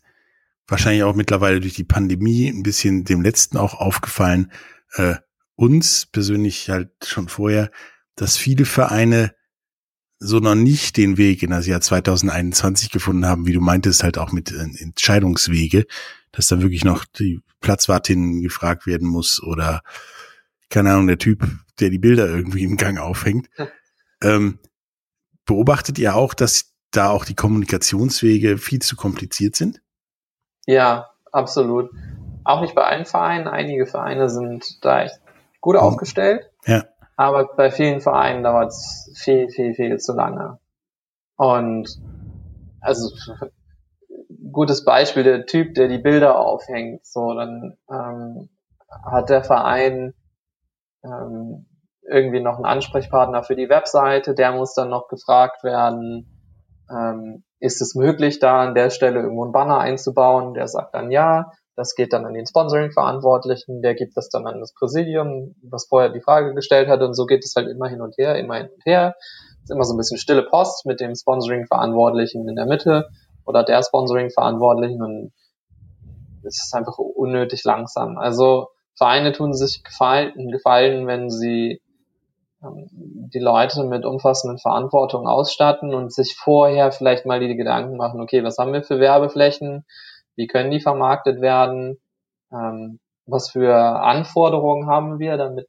wahrscheinlich 0.68 1.04
auch 1.04 1.16
mittlerweile 1.16 1.60
durch 1.60 1.76
die 1.76 1.84
Pandemie 1.84 2.48
ein 2.48 2.64
bisschen 2.64 3.04
dem 3.04 3.22
letzten 3.22 3.58
auch 3.58 3.76
aufgefallen, 3.76 4.52
äh, 4.94 5.16
uns 5.56 6.06
persönlich 6.06 6.70
halt 6.70 6.90
schon 7.04 7.28
vorher, 7.28 7.72
dass 8.16 8.38
viele 8.38 8.66
Vereine 8.66 9.36
so 10.20 10.40
noch 10.40 10.56
nicht 10.56 10.98
den 10.98 11.18
Weg 11.18 11.44
in 11.44 11.52
das 11.52 11.68
Jahr 11.68 11.82
2021 11.82 12.90
gefunden 12.90 13.26
haben, 13.26 13.46
wie 13.46 13.54
du 13.54 13.62
meintest, 13.62 14.04
halt 14.04 14.18
auch 14.18 14.32
mit 14.32 14.52
äh, 14.52 14.66
Entscheidungswege, 14.80 15.86
dass 16.32 16.48
da 16.48 16.62
wirklich 16.62 16.84
noch 16.84 17.06
die 17.06 17.42
Platzwartin 17.62 18.42
gefragt 18.42 18.88
werden 18.88 19.08
muss 19.08 19.42
oder 19.42 19.82
keine 20.70 20.94
Ahnung, 20.94 21.08
der 21.08 21.18
Typ, 21.18 21.48
der 21.80 21.90
die 21.90 22.00
Bilder 22.00 22.28
irgendwie 22.28 22.64
im 22.64 22.78
Gang 22.78 22.98
aufhängt. 22.98 23.48
Ähm, 24.22 24.60
beobachtet 25.46 26.00
ihr 26.00 26.16
auch, 26.16 26.34
dass 26.34 26.75
da 26.96 27.10
auch 27.10 27.26
die 27.26 27.36
Kommunikationswege 27.36 28.58
viel 28.58 28.80
zu 28.80 28.96
kompliziert 28.96 29.56
sind? 29.56 29.82
Ja, 30.66 31.12
absolut. 31.32 31.90
Auch 32.44 32.62
nicht 32.62 32.76
bei 32.76 32.84
allen 32.84 33.06
Vereinen. 33.06 33.48
Einige 33.48 33.86
Vereine 33.86 34.30
sind 34.30 34.84
da 34.84 35.04
echt 35.04 35.20
gut 35.62 35.76
mhm. 35.76 35.82
aufgestellt. 35.82 36.50
Ja. 36.66 36.86
Aber 37.18 37.56
bei 37.56 37.72
vielen 37.72 38.02
Vereinen 38.02 38.44
dauert 38.44 38.70
es 38.70 39.12
viel, 39.16 39.50
viel, 39.50 39.74
viel 39.74 39.98
zu 39.98 40.14
lange. 40.14 40.60
Und 41.38 41.90
also 42.82 43.10
gutes 44.52 44.86
Beispiel, 44.86 45.24
der 45.24 45.46
Typ, 45.46 45.74
der 45.74 45.88
die 45.88 45.98
Bilder 45.98 46.40
aufhängt, 46.40 47.06
so, 47.06 47.34
dann 47.34 47.78
ähm, 47.90 48.50
hat 49.04 49.30
der 49.30 49.44
Verein 49.44 50.14
ähm, 51.04 51.66
irgendwie 52.08 52.42
noch 52.42 52.56
einen 52.56 52.66
Ansprechpartner 52.66 53.44
für 53.44 53.56
die 53.56 53.70
Webseite, 53.70 54.36
der 54.36 54.52
muss 54.52 54.74
dann 54.76 54.90
noch 54.90 55.08
gefragt 55.08 55.64
werden, 55.64 56.35
ähm, 56.90 57.44
ist 57.60 57.82
es 57.82 57.96
möglich, 57.96 58.40
da 58.40 58.62
an 58.62 58.76
der 58.76 58.90
Stelle 58.90 59.22
irgendwo 59.22 59.44
einen 59.44 59.54
Banner 59.54 59.80
einzubauen? 59.80 60.54
Der 60.54 60.68
sagt 60.68 60.94
dann 60.94 61.12
ja, 61.12 61.52
das 61.76 61.96
geht 61.96 62.14
dann 62.14 62.26
an 62.26 62.34
den 62.34 62.46
Sponsoring-Verantwortlichen, 62.46 63.82
der 63.82 63.96
gibt 63.96 64.16
das 64.16 64.30
dann 64.30 64.48
an 64.48 64.60
das 64.60 64.74
Präsidium, 64.74 65.56
was 65.64 65.88
vorher 65.88 66.10
die 66.10 66.22
Frage 66.22 66.54
gestellt 66.54 66.88
hat 66.88 67.02
und 67.02 67.14
so 67.14 67.26
geht 67.26 67.44
es 67.44 67.54
halt 67.56 67.68
immer 67.68 67.88
hin 67.90 68.02
und 68.02 68.18
her, 68.18 68.36
immer 68.38 68.56
hin 68.56 68.70
und 68.74 68.86
her. 68.86 69.16
Ist 69.64 69.72
immer 69.72 69.84
so 69.84 69.94
ein 69.94 69.98
bisschen 69.98 70.18
stille 70.18 70.44
Post 70.44 70.86
mit 70.86 71.00
dem 71.00 71.16
Sponsoring-Verantwortlichen 71.16 72.48
in 72.48 72.56
der 72.56 72.66
Mitte 72.66 73.10
oder 73.46 73.64
der 73.64 73.84
Sponsoring-Verantwortlichen 73.84 75.02
und 75.02 75.34
es 76.44 76.64
ist 76.64 76.74
einfach 76.74 76.98
unnötig 76.98 77.64
langsam. 77.64 78.18
Also 78.18 78.70
Vereine 78.96 79.34
tun 79.34 79.54
sich 79.54 79.84
gefallen, 79.84 80.52
gefallen 80.52 81.08
wenn 81.08 81.30
sie 81.30 81.82
die 82.62 83.40
Leute 83.40 83.84
mit 83.84 84.06
umfassenden 84.06 84.58
Verantwortung 84.58 85.28
ausstatten 85.28 85.94
und 85.94 86.14
sich 86.14 86.36
vorher 86.36 86.92
vielleicht 86.92 87.26
mal 87.26 87.40
die 87.40 87.56
Gedanken 87.56 87.98
machen, 87.98 88.22
okay, 88.22 88.44
was 88.44 88.58
haben 88.58 88.74
wir 88.74 88.84
für 88.84 89.00
Werbeflächen? 89.00 89.86
wie 90.36 90.48
können 90.48 90.72
die 90.72 90.80
vermarktet 90.80 91.42
werden, 91.42 92.00
ähm, 92.52 93.00
was 93.26 93.50
für 93.50 93.76
Anforderungen 93.76 94.88
haben 94.88 95.20
wir, 95.20 95.38
damit 95.38 95.68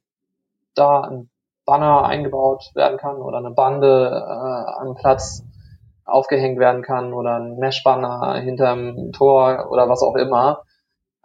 da 0.75 1.01
ein 1.01 1.29
Banner 1.65 2.05
eingebaut 2.05 2.71
werden 2.75 2.97
kann 2.97 3.17
oder 3.17 3.39
eine 3.39 3.51
Bande 3.51 4.09
äh, 4.09 4.81
am 4.81 4.95
Platz 4.95 5.43
aufgehängt 6.05 6.59
werden 6.59 6.83
kann 6.83 7.13
oder 7.13 7.37
ein 7.37 7.57
Meshbanner 7.57 8.35
hinterm 8.35 9.11
Tor 9.11 9.67
oder 9.69 9.89
was 9.89 10.01
auch 10.01 10.15
immer. 10.15 10.63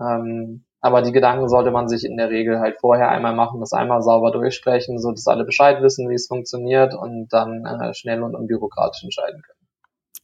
Ähm, 0.01 0.65
aber 0.83 1.01
die 1.03 1.13
Gedanken 1.13 1.49
sollte 1.49 1.71
man 1.71 1.89
sich 1.89 2.05
in 2.05 2.17
der 2.17 2.29
Regel 2.29 2.59
halt 2.59 2.79
vorher 2.81 3.09
einmal 3.09 3.35
machen, 3.35 3.61
das 3.61 3.73
einmal 3.73 4.03
sauber 4.03 4.33
durchsprechen, 4.33 4.99
so 4.99 5.13
dass 5.13 5.29
alle 5.29 5.45
Bescheid 5.45 5.81
wissen, 5.81 6.11
wie 6.11 6.15
es 6.15 6.27
funktioniert 6.27 6.93
und 6.93 7.29
dann 7.33 7.65
äh, 7.65 7.95
schnell 7.95 8.23
und 8.23 8.35
unbürokratisch 8.35 9.05
entscheiden 9.05 9.43
können. 9.43 9.61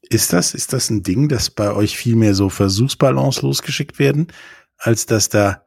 Ist 0.03 0.33
das, 0.33 0.55
ist 0.55 0.73
das 0.73 0.90
ein 0.90 1.05
Ding, 1.05 1.29
dass 1.29 1.51
bei 1.51 1.73
euch 1.73 1.97
viel 1.97 2.16
mehr 2.16 2.35
so 2.35 2.49
Versuchsballons 2.49 3.42
losgeschickt 3.42 4.01
werden, 4.01 4.33
als 4.79 5.07
dass 5.07 5.29
da 5.29 5.62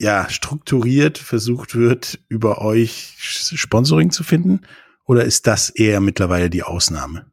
ja 0.00 0.28
strukturiert 0.28 1.18
versucht 1.18 1.76
wird, 1.76 2.18
über 2.28 2.62
euch 2.62 3.14
Sponsoring 3.18 4.10
zu 4.10 4.24
finden? 4.24 4.62
Oder 5.06 5.24
ist 5.24 5.46
das 5.46 5.70
eher 5.70 6.00
mittlerweile 6.00 6.50
die 6.50 6.64
Ausnahme? 6.64 7.26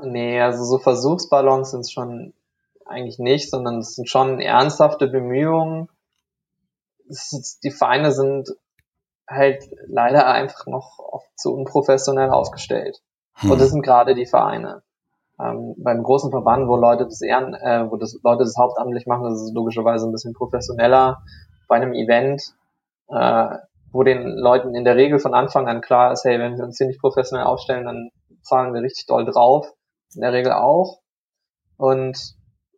Nee, 0.00 0.40
also 0.40 0.64
so 0.64 0.78
Versuchsballons 0.78 1.72
sind 1.72 1.80
es 1.80 1.92
schon 1.92 2.34
eigentlich 2.86 3.18
nicht, 3.18 3.50
sondern 3.50 3.78
es 3.78 3.94
sind 3.94 4.08
schon 4.08 4.40
ernsthafte 4.40 5.08
Bemühungen. 5.08 5.88
Ist, 7.08 7.60
die 7.62 7.70
Vereine 7.70 8.12
sind 8.12 8.48
halt 9.28 9.64
leider 9.86 10.26
einfach 10.26 10.66
noch 10.66 10.98
oft 10.98 11.28
zu 11.36 11.52
unprofessionell 11.54 12.30
aufgestellt. 12.30 13.02
Hm. 13.36 13.52
Und 13.52 13.60
das 13.60 13.70
sind 13.70 13.82
gerade 13.82 14.14
die 14.14 14.26
Vereine. 14.26 14.82
Ähm, 15.40 15.74
beim 15.78 16.02
großen 16.02 16.30
Verband, 16.30 16.68
wo 16.68 16.76
Leute 16.76 17.04
das 17.04 17.22
Ehren, 17.22 17.54
äh, 17.54 17.90
wo 17.90 17.96
das 17.96 18.18
Leute 18.22 18.44
das 18.44 18.56
hauptamtlich 18.58 19.06
machen, 19.06 19.24
das 19.24 19.42
ist 19.42 19.54
logischerweise 19.54 20.06
ein 20.06 20.12
bisschen 20.12 20.34
professioneller. 20.34 21.22
Bei 21.68 21.76
einem 21.76 21.94
Event, 21.94 22.42
äh, 23.08 23.56
wo 23.92 24.02
den 24.02 24.26
Leuten 24.36 24.74
in 24.74 24.84
der 24.84 24.96
Regel 24.96 25.18
von 25.18 25.34
Anfang 25.34 25.68
an 25.68 25.80
klar 25.80 26.12
ist, 26.12 26.24
hey, 26.24 26.38
wenn 26.38 26.56
wir 26.56 26.64
uns 26.64 26.78
hier 26.78 26.86
nicht 26.86 27.00
professionell 27.00 27.46
aufstellen, 27.46 27.84
dann 27.84 28.10
zahlen 28.42 28.74
wir 28.74 28.82
richtig 28.82 29.06
doll 29.06 29.24
drauf. 29.24 29.72
In 30.14 30.20
der 30.20 30.32
Regel 30.32 30.52
auch. 30.52 31.00
Und 31.76 32.36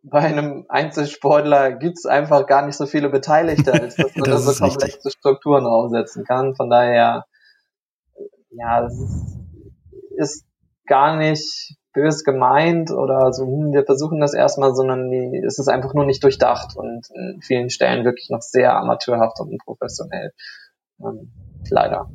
bei 0.09 0.19
einem 0.19 0.65
Einzelsportler 0.69 1.71
gibt's 1.73 2.05
einfach 2.05 2.45
gar 2.45 2.65
nicht 2.65 2.75
so 2.75 2.85
viele 2.85 3.09
Beteiligte, 3.09 3.73
als 3.73 3.95
dass 3.95 4.15
man 4.15 4.23
das 4.29 4.45
da 4.45 4.53
so 4.53 4.65
komplexe 4.65 5.09
Strukturen 5.09 5.63
draufsetzen 5.63 6.23
kann. 6.25 6.55
Von 6.55 6.69
daher, 6.69 7.25
ja, 8.51 8.81
das 8.81 8.93
ist, 8.93 9.37
ist 10.17 10.45
gar 10.85 11.17
nicht 11.17 11.75
bös 11.93 12.23
gemeint 12.23 12.91
oder 12.91 13.33
so, 13.33 13.45
hm, 13.45 13.71
wir 13.71 13.85
versuchen 13.85 14.19
das 14.19 14.33
erstmal, 14.33 14.75
sondern 14.75 15.09
die, 15.09 15.41
es 15.45 15.57
ist 15.59 15.69
einfach 15.69 15.93
nur 15.93 16.05
nicht 16.05 16.23
durchdacht 16.23 16.75
und 16.75 17.07
in 17.15 17.41
vielen 17.41 17.69
Stellen 17.69 18.05
wirklich 18.05 18.29
noch 18.29 18.41
sehr 18.41 18.75
amateurhaft 18.75 19.39
und 19.39 19.49
unprofessionell. 19.49 20.33
Ähm, 20.99 21.31
leider. 21.69 22.09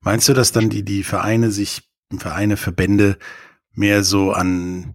Meinst 0.00 0.28
du, 0.28 0.34
dass 0.34 0.52
dann 0.52 0.70
die, 0.70 0.84
die 0.84 1.02
Vereine 1.02 1.50
sich, 1.50 1.82
Vereine, 2.16 2.56
Verbände 2.56 3.18
mehr 3.72 4.02
so 4.02 4.32
an 4.32 4.94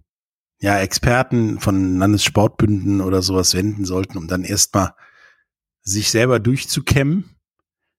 ja, 0.64 0.78
Experten 0.78 1.60
von 1.60 1.98
Landessportbünden 1.98 3.02
oder 3.02 3.20
sowas 3.20 3.54
wenden 3.54 3.84
sollten, 3.84 4.16
um 4.16 4.28
dann 4.28 4.44
erstmal 4.44 4.94
sich 5.82 6.10
selber 6.10 6.40
durchzukämmen, 6.40 7.36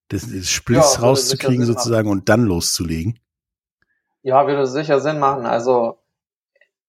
das, 0.07 0.23
das 0.23 0.49
Spliss 0.49 0.95
ja, 0.95 1.01
rauszukriegen 1.01 1.63
sozusagen 1.63 2.09
und 2.09 2.27
dann 2.27 2.43
loszulegen? 2.43 3.19
Ja, 4.23 4.47
würde 4.47 4.65
sicher 4.65 4.99
Sinn 4.99 5.19
machen. 5.19 5.45
Also 5.45 5.99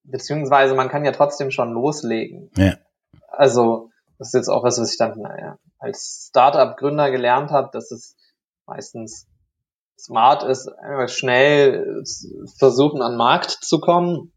beziehungsweise 0.02 0.74
man 0.74 0.88
kann 0.88 1.04
ja 1.04 1.12
trotzdem 1.12 1.50
schon 1.50 1.72
loslegen. 1.74 2.50
Ja. 2.56 2.78
Also, 3.28 3.90
das 4.16 4.28
ist 4.28 4.34
jetzt 4.34 4.48
auch 4.48 4.64
was, 4.64 4.80
was 4.80 4.92
ich 4.92 4.96
dann 4.96 5.18
naja, 5.18 5.58
als 5.78 6.28
Startup-Gründer 6.30 7.10
gelernt 7.10 7.50
habe, 7.50 7.68
dass 7.74 7.90
es 7.90 8.16
meistens 8.64 9.26
smart 9.98 10.42
ist, 10.42 10.68
einfach 10.68 11.10
schnell 11.10 12.02
versuchen, 12.58 13.02
an 13.02 13.12
den 13.12 13.18
Markt 13.18 13.50
zu 13.50 13.78
kommen 13.78 14.32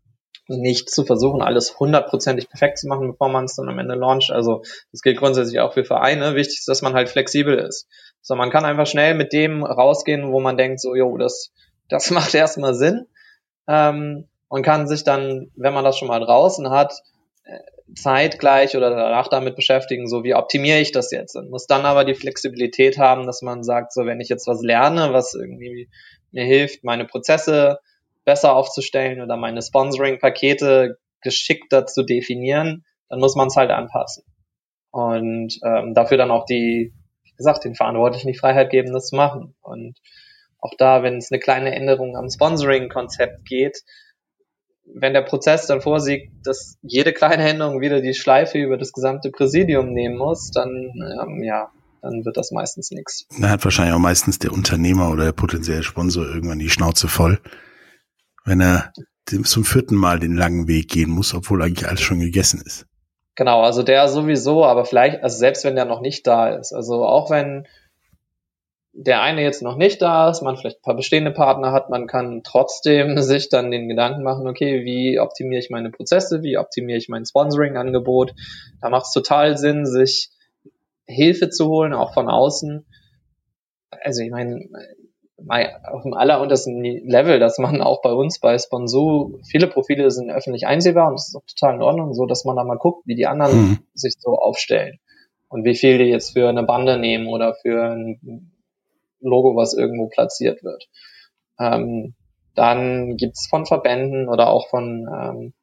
nicht 0.50 0.90
zu 0.90 1.06
versuchen, 1.06 1.42
alles 1.42 1.80
hundertprozentig 1.80 2.50
perfekt 2.50 2.80
zu 2.80 2.88
machen, 2.88 3.12
bevor 3.12 3.30
man 3.30 3.46
es 3.46 3.56
dann 3.56 3.70
am 3.70 3.80
Ende 3.80 3.96
launcht. 3.96 4.32
Also 4.32 4.64
das 4.92 5.02
gilt 5.02 5.18
grundsätzlich 5.18 5.60
auch 5.60 5.74
für 5.74 5.86
Vereine. 5.86 6.36
Wichtig 6.36 6.60
ist, 6.60 6.68
dass 6.68 6.82
man 6.82 6.94
halt 6.94 7.10
flexibel 7.10 7.58
ist. 7.58 7.88
So, 8.22 8.36
man 8.36 8.50
kann 8.50 8.66
einfach 8.66 8.88
schnell 8.88 9.14
mit 9.14 9.32
dem 9.32 9.64
rausgehen, 9.64 10.32
wo 10.32 10.40
man 10.40 10.58
denkt, 10.58 10.82
so, 10.82 10.96
jo, 10.96 11.18
das, 11.18 11.52
das 11.88 12.10
macht 12.12 12.34
erstmal 12.34 12.74
Sinn. 12.74 13.06
Ähm, 13.68 14.28
und 14.48 14.64
kann 14.64 14.88
sich 14.88 15.04
dann, 15.04 15.52
wenn 15.56 15.74
man 15.74 15.84
das 15.84 15.98
schon 15.98 16.08
mal 16.08 16.20
draußen 16.20 16.72
hat, 16.72 16.94
äh, 17.44 17.60
zeitgleich 17.96 18.76
oder 18.76 18.90
danach 18.90 19.28
damit 19.28 19.56
beschäftigen, 19.56 20.08
so 20.08 20.24
wie 20.24 20.34
optimiere 20.34 20.80
ich 20.80 20.92
das 20.92 21.12
jetzt? 21.12 21.36
Und 21.36 21.52
muss 21.52 21.68
dann 21.68 21.86
aber 21.86 22.04
die 22.04 22.16
Flexibilität 22.16 22.98
haben, 22.98 23.28
dass 23.28 23.44
man 23.44 23.64
sagt, 23.64 23.94
so 23.94 24.06
wenn 24.06 24.20
ich 24.20 24.30
jetzt 24.30 24.48
was 24.48 24.62
lerne, 24.62 25.14
was 25.14 25.36
irgendwie 25.36 25.90
mir 26.32 26.44
hilft, 26.44 26.84
meine 26.84 27.06
Prozesse 27.06 27.80
besser 28.26 28.56
aufzustellen 28.56 29.22
oder 29.22 29.38
meine 29.38 29.62
Sponsoring-Pakete 29.62 30.98
geschickter 31.22 31.86
zu 31.86 32.04
definieren, 32.04 32.86
dann 33.10 33.20
muss 33.20 33.36
man 33.36 33.48
es 33.48 33.56
halt 33.56 33.72
anpassen. 33.72 34.24
Und 34.92 35.60
ähm, 35.64 35.94
dafür 35.94 36.18
dann 36.18 36.32
auch 36.32 36.46
die, 36.46 36.94
wie 37.24 37.36
gesagt, 37.36 37.64
den 37.64 37.76
Verantwortlichen 37.76 38.32
die 38.32 38.38
Freiheit 38.38 38.70
geben, 38.70 38.94
das 38.94 39.08
zu 39.08 39.16
machen. 39.16 39.56
Und 39.62 39.98
auch 40.60 40.74
da, 40.78 41.04
wenn 41.04 41.18
es 41.18 41.32
eine 41.32 41.40
kleine 41.40 41.74
Änderung 41.76 42.16
am 42.16 42.30
Sponsoring-Konzept 42.30 43.46
geht, 43.46 43.84
wenn 44.94 45.14
der 45.14 45.22
Prozess 45.22 45.68
dann 45.68 45.82
vorsieht, 45.82 46.32
dass 46.44 46.78
jede 46.82 47.14
kleine 47.14 47.48
Änderung 47.48 47.80
wieder 47.80 48.02
die 48.02 48.14
Schleife 48.16 48.58
über 48.58 48.78
das 48.78 48.92
gesamte 48.92 49.30
Präsidium 49.30 49.94
nehmen 49.94 50.18
muss, 50.18 50.50
dann 50.52 50.94
ähm, 51.22 51.44
ja, 51.44 51.72
dann 52.02 52.26
wird 52.26 52.38
das 52.38 52.52
meistens 52.52 52.92
nichts. 52.92 53.28
Da 53.40 53.50
hat 53.50 53.64
wahrscheinlich 53.64 53.94
auch 53.94 54.00
meistens 54.00 54.40
der 54.40 54.52
Unternehmer 54.52 55.12
oder 55.12 55.26
der 55.26 55.32
potenzielle 55.32 55.84
Sponsor 55.84 56.26
irgendwann 56.26 56.60
die 56.60 56.70
Schnauze 56.70 57.08
voll, 57.08 57.40
wenn 58.50 58.62
er 58.62 58.92
zum 59.26 59.64
vierten 59.64 59.96
Mal 59.96 60.20
den 60.20 60.36
langen 60.36 60.68
Weg 60.68 60.90
gehen 60.90 61.12
muss, 61.12 61.34
obwohl 61.34 61.62
eigentlich 61.62 61.88
alles 61.88 62.02
schon 62.02 62.20
gegessen 62.20 62.62
ist. 62.66 62.86
Genau, 63.36 63.62
also 63.62 63.84
der 63.84 64.10
sowieso, 64.10 64.66
aber 64.66 64.84
vielleicht, 64.86 65.24
also 65.24 65.38
selbst 65.38 65.64
wenn 65.64 65.76
der 65.76 65.86
noch 65.86 66.02
nicht 66.02 66.28
da 66.28 66.50
ist, 66.50 66.74
also 66.74 67.06
auch 67.06 67.30
wenn 67.30 67.68
der 68.92 69.22
eine 69.22 69.44
jetzt 69.44 69.62
noch 69.62 69.78
nicht 69.78 70.02
da 70.02 70.30
ist, 70.30 70.42
man 70.42 70.58
vielleicht 70.58 70.80
ein 70.80 70.82
paar 70.82 70.96
bestehende 70.96 71.32
Partner 71.32 71.72
hat, 71.72 71.90
man 71.90 72.08
kann 72.08 72.42
trotzdem 72.44 73.18
sich 73.22 73.50
dann 73.50 73.72
den 73.72 73.88
Gedanken 73.88 74.24
machen, 74.24 74.48
okay, 74.48 74.84
wie 74.84 75.20
optimiere 75.20 75.60
ich 75.60 75.70
meine 75.70 75.92
Prozesse, 75.92 76.42
wie 76.44 76.58
optimiere 76.58 76.98
ich 76.98 77.08
mein 77.08 77.26
Sponsoring-Angebot. 77.26 78.34
Da 78.82 78.90
macht 78.90 79.06
es 79.06 79.14
total 79.14 79.58
Sinn, 79.58 79.86
sich 79.86 80.32
Hilfe 81.06 81.50
zu 81.50 81.68
holen, 81.68 81.94
auch 81.94 82.14
von 82.14 82.30
außen. 82.30 82.86
Also 83.90 84.22
ich 84.22 84.32
meine, 84.32 84.68
auf 85.48 86.04
dem 86.04 86.14
alleruntersten 86.14 86.84
Level, 86.84 87.40
dass 87.40 87.58
man 87.58 87.82
auch 87.82 88.02
bei 88.02 88.12
uns 88.12 88.40
bei 88.40 88.58
Sponsor, 88.58 89.32
viele 89.44 89.68
Profile 89.68 90.12
sind 90.12 90.30
öffentlich 90.30 90.68
einsehbar 90.68 91.08
und 91.08 91.14
das 91.14 91.30
ist 91.30 91.36
auch 91.36 91.46
total 91.46 91.76
in 91.76 91.82
Ordnung, 91.82 92.14
so 92.14 92.26
dass 92.26 92.46
man 92.46 92.56
da 92.56 92.64
mal 92.64 92.78
guckt, 92.78 93.06
wie 93.06 93.16
die 93.16 93.28
anderen 93.28 93.58
mhm. 93.58 93.80
sich 93.94 94.14
so 94.20 94.32
aufstellen 94.36 95.00
und 95.48 95.64
wie 95.66 95.76
viel 95.76 95.98
die 95.98 96.06
jetzt 96.06 96.34
für 96.34 96.50
eine 96.50 96.64
Bande 96.64 96.98
nehmen 96.98 97.28
oder 97.28 97.56
für 97.56 97.92
ein 97.92 98.52
Logo, 99.22 99.56
was 99.56 99.74
irgendwo 99.74 100.08
platziert 100.08 100.64
wird. 100.64 100.88
Ähm, 101.60 102.16
dann 102.56 103.18
gibt's 103.18 103.48
von 103.48 103.66
Verbänden 103.66 104.30
oder 104.30 104.50
auch 104.50 104.70
von 104.70 105.08
ähm, 105.14 105.54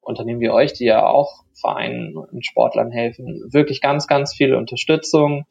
Unternehmen 0.00 0.40
wie 0.40 0.50
euch, 0.50 0.72
die 0.72 0.84
ja 0.84 1.06
auch 1.06 1.44
Vereinen 1.60 2.16
und 2.16 2.44
Sportlern 2.44 2.90
helfen, 2.90 3.42
wirklich 3.52 3.80
ganz, 3.80 4.06
ganz 4.06 4.34
viel 4.34 4.54
Unterstützung, 4.54 5.46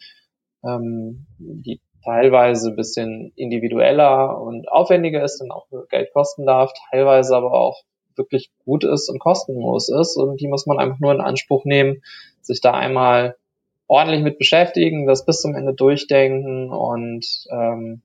ähm, 0.64 1.26
die 1.38 1.82
teilweise 2.06 2.70
ein 2.70 2.76
bisschen 2.76 3.34
individueller 3.36 4.40
und 4.40 4.72
aufwendiger 4.72 5.24
ist 5.24 5.42
und 5.42 5.52
auch 5.52 5.68
Geld 5.90 6.14
kosten 6.14 6.46
darf, 6.46 6.72
teilweise 6.92 7.36
aber 7.36 7.54
auch 7.54 7.82
wirklich 8.16 8.52
gut 8.64 8.84
ist 8.84 9.10
und 9.10 9.20
kostenlos 9.20 9.90
ist. 9.90 10.16
Und 10.16 10.40
die 10.40 10.48
muss 10.48 10.66
man 10.66 10.80
einfach 10.80 11.00
nur 11.00 11.12
in 11.12 11.22
Anspruch 11.22 11.66
nehmen, 11.66 12.02
sich 12.42 12.62
da 12.62 12.72
einmal 12.72 13.36
ordentlich 13.88 14.22
mit 14.22 14.38
beschäftigen, 14.38 15.06
das 15.06 15.26
bis 15.26 15.42
zum 15.42 15.56
Ende 15.56 15.74
durchdenken 15.74 16.72
und 16.72 17.26
ähm, 17.52 18.02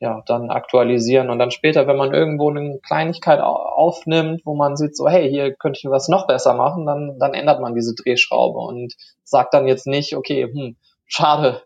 ja, 0.00 0.22
dann 0.26 0.50
aktualisieren. 0.50 1.30
Und 1.30 1.38
dann 1.38 1.50
später, 1.50 1.86
wenn 1.86 1.96
man 1.96 2.12
irgendwo 2.12 2.50
eine 2.50 2.78
Kleinigkeit 2.80 3.40
aufnimmt, 3.40 4.42
wo 4.44 4.54
man 4.54 4.76
sieht, 4.76 4.96
so, 4.96 5.08
hey, 5.08 5.30
hier 5.30 5.54
könnte 5.54 5.78
ich 5.78 5.90
was 5.90 6.08
noch 6.08 6.26
besser 6.26 6.54
machen, 6.54 6.84
dann, 6.84 7.18
dann 7.18 7.32
ändert 7.32 7.60
man 7.60 7.74
diese 7.74 7.94
Drehschraube 7.94 8.58
und 8.58 8.94
sagt 9.22 9.54
dann 9.54 9.66
jetzt 9.66 9.86
nicht, 9.86 10.16
okay, 10.16 10.44
hm, 10.44 10.76
schade, 11.06 11.62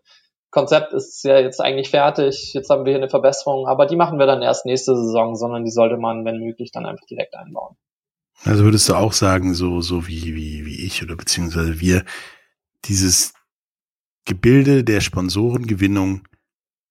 Konzept 0.51 0.95
ist 0.95 1.23
ja 1.25 1.39
jetzt 1.39 1.61
eigentlich 1.61 1.91
fertig, 1.91 2.53
jetzt 2.55 2.71
haben 2.71 2.85
wir 2.85 2.93
hier 2.93 3.01
eine 3.01 3.11
Verbesserung, 3.11 3.67
aber 3.67 3.87
die 3.87 3.97
machen 3.97 4.19
wir 4.19 4.27
dann 4.27 4.41
erst 4.41 4.65
nächste 4.65 4.97
Saison, 4.97 5.37
sondern 5.37 5.65
die 5.65 5.71
sollte 5.71 5.99
man, 5.99 6.25
wenn 6.25 6.39
möglich, 6.39 6.71
dann 6.73 6.87
einfach 6.87 7.05
direkt 7.07 7.35
einbauen. 7.35 7.77
Also 8.45 8.65
würdest 8.65 8.89
du 8.89 8.95
auch 8.95 9.13
sagen, 9.13 9.53
so, 9.55 9.81
so 9.81 10.07
wie, 10.07 10.35
wie, 10.35 10.65
wie 10.65 10.87
ich 10.87 11.03
oder 11.03 11.17
beziehungsweise 11.17 11.81
wir, 11.81 12.05
dieses 12.85 13.35
Gebilde 14.25 14.85
der 14.85 15.01
Sponsorengewinnung 15.01 16.27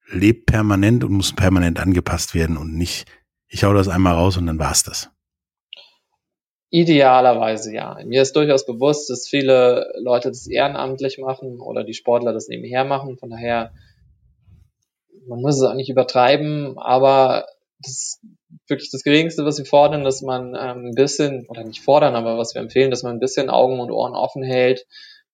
lebt 0.07 0.45
permanent 0.45 1.03
und 1.03 1.13
muss 1.13 1.33
permanent 1.33 1.79
angepasst 1.79 2.33
werden 2.33 2.57
und 2.57 2.75
nicht, 2.75 3.05
ich 3.47 3.63
hau 3.63 3.73
das 3.73 3.87
einmal 3.87 4.13
raus 4.13 4.37
und 4.37 4.45
dann 4.45 4.59
war's 4.59 4.83
das. 4.83 5.09
Idealerweise 6.69 7.73
ja. 7.73 7.97
Mir 8.05 8.21
ist 8.21 8.35
durchaus 8.35 8.65
bewusst, 8.65 9.09
dass 9.09 9.27
viele 9.27 9.91
Leute 9.99 10.29
das 10.29 10.47
ehrenamtlich 10.47 11.17
machen 11.17 11.61
oder 11.61 11.83
die 11.83 11.93
Sportler 11.93 12.33
das 12.33 12.49
nebenher 12.49 12.83
machen. 12.83 13.17
Von 13.17 13.29
daher, 13.29 13.71
man 15.27 15.41
muss 15.41 15.55
es 15.57 15.63
auch 15.63 15.75
nicht 15.75 15.89
übertreiben, 15.89 16.77
aber 16.77 17.45
das 17.79 18.19
wirklich 18.67 18.91
das 18.91 19.03
Geringste, 19.03 19.45
was 19.45 19.57
wir 19.57 19.65
fordern, 19.65 20.03
dass 20.03 20.21
man 20.21 20.55
ähm, 20.55 20.87
ein 20.87 20.95
bisschen, 20.95 21.45
oder 21.47 21.63
nicht 21.63 21.81
fordern, 21.81 22.15
aber 22.15 22.37
was 22.37 22.53
wir 22.53 22.61
empfehlen, 22.61 22.91
dass 22.91 23.03
man 23.03 23.13
ein 23.13 23.19
bisschen 23.19 23.49
Augen 23.49 23.79
und 23.79 23.91
Ohren 23.91 24.15
offen 24.15 24.43
hält 24.43 24.85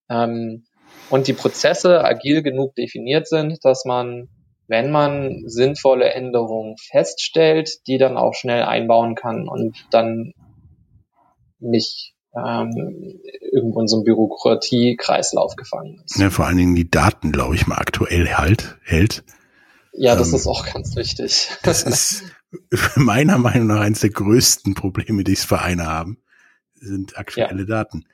ähm, 0.09 0.65
und 1.09 1.27
die 1.27 1.33
Prozesse 1.33 2.03
agil 2.03 2.43
genug 2.43 2.75
definiert 2.75 3.27
sind, 3.27 3.63
dass 3.63 3.85
man 3.85 4.29
wenn 4.67 4.91
man 4.91 5.43
sinnvolle 5.45 6.13
Änderungen 6.13 6.77
feststellt, 6.77 7.85
die 7.85 7.97
dann 7.97 8.17
auch 8.17 8.33
schnell 8.33 8.63
einbauen 8.63 9.15
kann 9.15 9.47
und 9.47 9.75
dann 9.91 10.33
nicht 11.63 12.13
ähm, 12.35 13.19
irgendwo 13.51 13.81
in 13.81 13.87
so 13.87 13.97
einem 13.97 14.05
Bürokratie-Kreislauf 14.05 15.55
gefangen 15.55 16.01
ist. 16.03 16.17
Ja, 16.17 16.29
vor 16.29 16.45
allen 16.45 16.57
Dingen 16.57 16.75
die 16.75 16.89
Daten, 16.89 17.31
glaube 17.31 17.55
ich, 17.55 17.67
mal 17.67 17.77
aktuell 17.77 18.27
halt, 18.29 18.77
hält. 18.83 19.23
Ja, 19.93 20.15
das 20.15 20.29
ähm, 20.29 20.35
ist 20.35 20.47
auch 20.47 20.65
ganz 20.65 20.95
wichtig. 20.95 21.49
Das 21.61 21.83
ist 21.83 22.23
meiner 22.95 23.37
Meinung 23.37 23.67
nach 23.67 23.81
eines 23.81 23.99
der 23.99 24.09
größten 24.09 24.73
Probleme, 24.73 25.23
die 25.23 25.33
es 25.33 25.45
Vereine 25.45 25.85
haben, 25.85 26.17
sind 26.73 27.17
aktuelle 27.17 27.61
ja. 27.61 27.67
Daten. 27.67 28.05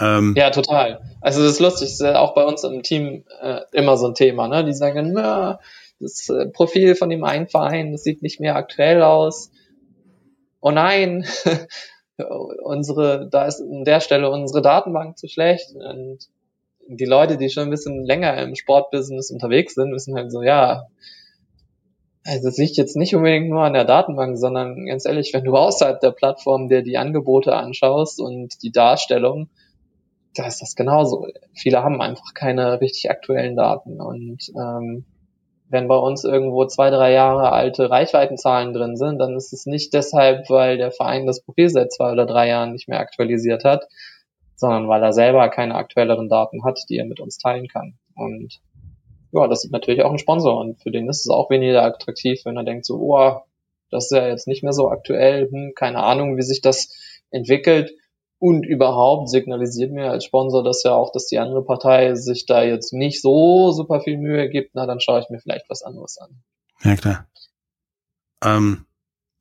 Ähm, 0.00 0.34
ja, 0.36 0.50
total. 0.50 1.00
Also 1.20 1.42
das 1.42 1.52
ist 1.52 1.60
lustig, 1.60 1.88
das 1.88 1.94
ist 1.94 2.00
ja 2.00 2.20
auch 2.20 2.34
bei 2.34 2.44
uns 2.44 2.64
im 2.64 2.82
Team 2.82 3.24
äh, 3.40 3.60
immer 3.72 3.96
so 3.96 4.06
ein 4.06 4.14
Thema, 4.14 4.48
ne? 4.48 4.64
Die 4.64 4.72
sagen, 4.72 5.12
na, 5.12 5.58
das 6.00 6.28
äh, 6.28 6.46
Profil 6.46 6.94
von 6.94 7.10
dem 7.10 7.24
einen 7.24 7.48
Verein, 7.48 7.92
das 7.92 8.04
sieht 8.04 8.22
nicht 8.22 8.40
mehr 8.40 8.56
aktuell 8.56 9.02
aus. 9.02 9.50
Oh 10.60 10.70
nein, 10.70 11.26
unsere, 12.18 13.28
da 13.30 13.46
ist 13.46 13.60
an 13.60 13.84
der 13.84 14.00
Stelle 14.00 14.30
unsere 14.30 14.62
Datenbank 14.62 15.18
zu 15.18 15.28
schlecht. 15.28 15.74
Und 15.74 16.28
die 16.88 17.04
Leute, 17.04 17.36
die 17.36 17.50
schon 17.50 17.64
ein 17.64 17.70
bisschen 17.70 18.04
länger 18.04 18.36
im 18.42 18.54
Sportbusiness 18.54 19.30
unterwegs 19.30 19.74
sind, 19.74 19.92
wissen 19.92 20.14
halt 20.14 20.32
so, 20.32 20.42
ja, 20.42 20.86
also 22.24 22.48
das 22.48 22.58
liegt 22.58 22.76
jetzt 22.76 22.96
nicht 22.96 23.14
unbedingt 23.14 23.48
nur 23.48 23.62
an 23.62 23.72
der 23.72 23.84
Datenbank, 23.84 24.36
sondern 24.36 24.86
ganz 24.86 25.06
ehrlich, 25.06 25.32
wenn 25.32 25.44
du 25.44 25.56
außerhalb 25.56 26.00
der 26.00 26.10
Plattform 26.10 26.68
dir 26.68 26.82
die 26.82 26.98
Angebote 26.98 27.54
anschaust 27.54 28.20
und 28.20 28.62
die 28.62 28.72
Darstellung, 28.72 29.48
da 30.34 30.46
ist 30.46 30.60
das 30.60 30.74
genauso. 30.74 31.26
Viele 31.54 31.82
haben 31.82 32.02
einfach 32.02 32.34
keine 32.34 32.80
richtig 32.80 33.10
aktuellen 33.10 33.56
Daten 33.56 34.00
und 34.00 34.52
ähm, 34.56 35.04
wenn 35.70 35.88
bei 35.88 35.96
uns 35.96 36.24
irgendwo 36.24 36.64
zwei, 36.66 36.90
drei 36.90 37.12
Jahre 37.12 37.52
alte 37.52 37.90
Reichweitenzahlen 37.90 38.72
drin 38.72 38.96
sind, 38.96 39.18
dann 39.18 39.36
ist 39.36 39.52
es 39.52 39.66
nicht 39.66 39.92
deshalb, 39.92 40.48
weil 40.48 40.78
der 40.78 40.92
Verein 40.92 41.26
das 41.26 41.42
Profil 41.42 41.68
seit 41.68 41.92
zwei 41.92 42.12
oder 42.12 42.26
drei 42.26 42.48
Jahren 42.48 42.72
nicht 42.72 42.88
mehr 42.88 43.00
aktualisiert 43.00 43.64
hat, 43.64 43.86
sondern 44.56 44.88
weil 44.88 45.02
er 45.02 45.12
selber 45.12 45.48
keine 45.50 45.74
aktuelleren 45.74 46.28
Daten 46.28 46.64
hat, 46.64 46.80
die 46.88 46.96
er 46.96 47.04
mit 47.04 47.20
uns 47.20 47.38
teilen 47.38 47.68
kann. 47.68 47.98
Und 48.14 48.60
ja, 49.32 49.46
das 49.46 49.64
ist 49.64 49.70
natürlich 49.72 50.02
auch 50.02 50.10
ein 50.10 50.18
Sponsor 50.18 50.58
und 50.58 50.80
für 50.80 50.90
den 50.90 51.08
ist 51.08 51.20
es 51.20 51.30
auch 51.30 51.50
weniger 51.50 51.84
attraktiv, 51.84 52.40
wenn 52.44 52.56
er 52.56 52.64
denkt 52.64 52.86
so, 52.86 52.96
oh, 52.96 53.42
das 53.90 54.06
ist 54.06 54.16
ja 54.16 54.26
jetzt 54.28 54.48
nicht 54.48 54.62
mehr 54.62 54.72
so 54.72 54.90
aktuell, 54.90 55.50
hm, 55.50 55.72
keine 55.74 56.02
Ahnung, 56.02 56.36
wie 56.36 56.42
sich 56.42 56.60
das 56.60 56.94
entwickelt. 57.30 57.92
Und 58.40 58.64
überhaupt 58.64 59.28
signalisiert 59.28 59.90
mir 59.90 60.10
als 60.10 60.24
Sponsor 60.24 60.62
das 60.62 60.84
ja 60.84 60.92
auch, 60.92 61.10
dass 61.10 61.26
die 61.26 61.38
andere 61.38 61.64
Partei 61.64 62.14
sich 62.14 62.46
da 62.46 62.62
jetzt 62.62 62.92
nicht 62.92 63.20
so 63.20 63.72
super 63.72 64.00
viel 64.00 64.16
Mühe 64.16 64.48
gibt. 64.48 64.74
Na, 64.74 64.86
dann 64.86 65.00
schaue 65.00 65.20
ich 65.20 65.28
mir 65.28 65.40
vielleicht 65.40 65.68
was 65.68 65.82
anderes 65.82 66.18
an. 66.18 66.42
Ja, 66.82 66.94
klar. 66.94 67.26
Ähm, 68.44 68.86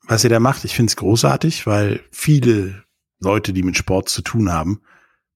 was 0.07 0.23
ihr 0.23 0.31
da 0.31 0.39
macht, 0.39 0.65
ich 0.65 0.75
finde 0.75 0.89
es 0.89 0.95
großartig, 0.95 1.67
weil 1.67 1.99
viele 2.12 2.86
Leute, 3.19 3.53
die 3.53 3.62
mit 3.62 3.77
Sport 3.77 4.10
zu 4.10 4.23
tun 4.23 4.51
haben, 4.51 4.81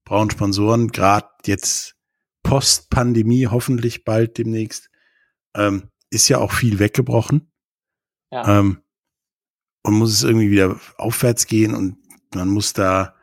brauchen 0.04 0.30
Sponsoren, 0.30 0.88
gerade 0.88 1.28
jetzt 1.46 1.94
Post-Pandemie, 2.42 3.46
hoffentlich 3.46 4.04
bald 4.04 4.38
demnächst, 4.38 4.90
ähm, 5.54 5.90
ist 6.10 6.28
ja 6.28 6.38
auch 6.38 6.52
viel 6.52 6.78
weggebrochen. 6.78 7.52
Ja. 8.30 8.58
Ähm, 8.58 8.82
und 9.84 9.94
muss 9.94 10.12
es 10.12 10.22
irgendwie 10.22 10.50
wieder 10.50 10.80
aufwärts 10.96 11.46
gehen 11.46 11.74
und 11.74 11.98
man 12.34 12.48
muss 12.48 12.72
da 12.72 13.14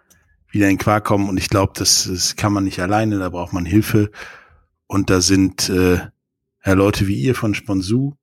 wieder 0.51 0.69
in 0.69 0.77
Quark 0.77 1.05
kommen 1.05 1.29
und 1.29 1.37
ich 1.37 1.49
glaube, 1.49 1.73
das, 1.75 2.07
das 2.09 2.35
kann 2.35 2.53
man 2.53 2.63
nicht 2.63 2.79
alleine, 2.79 3.19
da 3.19 3.29
braucht 3.29 3.53
man 3.53 3.65
Hilfe. 3.65 4.11
Und 4.87 5.09
da 5.09 5.21
sind 5.21 5.69
äh, 5.69 5.99
ja, 6.65 6.73
Leute 6.73 7.07
wie 7.07 7.21
ihr 7.21 7.35
von 7.35 7.53
Sponsu. 7.53 8.15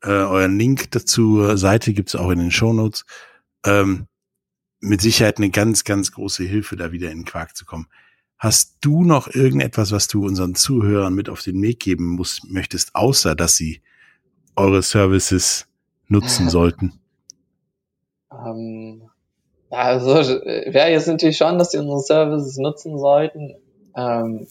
Äh, 0.00 0.08
euren 0.08 0.58
Link 0.58 0.90
dazu 0.92 1.56
Seite 1.56 1.92
gibt's 1.92 2.14
auch 2.14 2.30
in 2.30 2.38
den 2.38 2.50
Shownotes. 2.50 3.04
Ähm, 3.64 4.06
mit 4.80 5.00
Sicherheit 5.00 5.38
eine 5.38 5.50
ganz, 5.50 5.84
ganz 5.84 6.12
große 6.12 6.44
Hilfe, 6.44 6.76
da 6.76 6.92
wieder 6.92 7.10
in 7.10 7.24
Quark 7.24 7.56
zu 7.56 7.64
kommen. 7.64 7.88
Hast 8.38 8.78
du 8.80 9.04
noch 9.04 9.26
irgendetwas, 9.34 9.90
was 9.90 10.06
du 10.06 10.24
unseren 10.24 10.54
Zuhörern 10.54 11.14
mit 11.14 11.28
auf 11.28 11.42
den 11.42 11.60
Weg 11.60 11.80
geben 11.80 12.06
muss, 12.06 12.42
möchtest, 12.44 12.94
außer 12.94 13.34
dass 13.34 13.56
sie 13.56 13.82
eure 14.54 14.82
Services 14.82 15.66
nutzen 16.06 16.48
sollten? 16.50 17.00
Ähm, 18.30 19.07
also 19.70 20.14
wäre 20.14 20.90
jetzt 20.90 21.08
natürlich 21.08 21.36
schon, 21.36 21.58
dass 21.58 21.70
sie 21.72 21.78
unsere 21.78 22.00
Services 22.00 22.56
nutzen 22.58 22.98
sollten. 22.98 23.54
Ähm, 23.96 24.46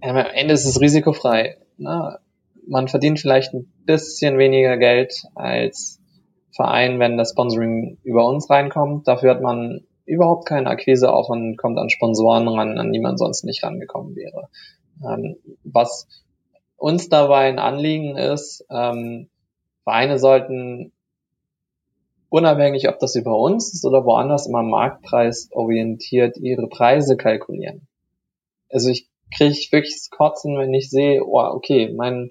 am 0.00 0.16
Ende 0.16 0.54
ist 0.54 0.64
es 0.64 0.80
risikofrei. 0.80 1.58
Ne? 1.76 2.18
Man 2.66 2.88
verdient 2.88 3.20
vielleicht 3.20 3.54
ein 3.54 3.70
bisschen 3.84 4.38
weniger 4.38 4.76
Geld 4.76 5.24
als 5.34 6.00
Verein, 6.54 6.98
wenn 6.98 7.16
das 7.16 7.30
Sponsoring 7.30 7.98
über 8.02 8.26
uns 8.26 8.48
reinkommt. 8.50 9.08
Dafür 9.08 9.30
hat 9.30 9.42
man 9.42 9.86
überhaupt 10.04 10.46
keinen 10.46 10.66
Akquiseaufwand 10.66 11.42
und 11.42 11.56
kommt 11.56 11.78
an 11.78 11.90
Sponsoren 11.90 12.48
ran, 12.48 12.78
an 12.78 12.92
die 12.92 13.00
man 13.00 13.16
sonst 13.16 13.44
nicht 13.44 13.62
rangekommen 13.62 14.16
wäre. 14.16 14.48
Ähm, 15.04 15.36
was 15.64 16.06
uns 16.76 17.08
dabei 17.08 17.48
ein 17.48 17.58
Anliegen 17.58 18.16
ist, 18.16 18.66
ähm, 18.70 19.28
Vereine 19.84 20.18
sollten 20.18 20.92
unabhängig, 22.32 22.88
ob 22.88 22.98
das 22.98 23.14
über 23.14 23.38
uns 23.38 23.74
ist 23.74 23.84
oder 23.84 24.04
woanders, 24.04 24.46
immer 24.46 24.62
marktpreisorientiert 24.62 26.38
ihre 26.38 26.66
Preise 26.66 27.16
kalkulieren. 27.16 27.86
Also 28.70 28.88
ich 28.88 29.08
kriege 29.36 29.54
wirklich 29.70 29.94
das 29.94 30.10
Kotzen, 30.10 30.58
wenn 30.58 30.72
ich 30.72 30.88
sehe, 30.88 31.22
oh, 31.22 31.38
okay, 31.38 31.92
mein 31.94 32.30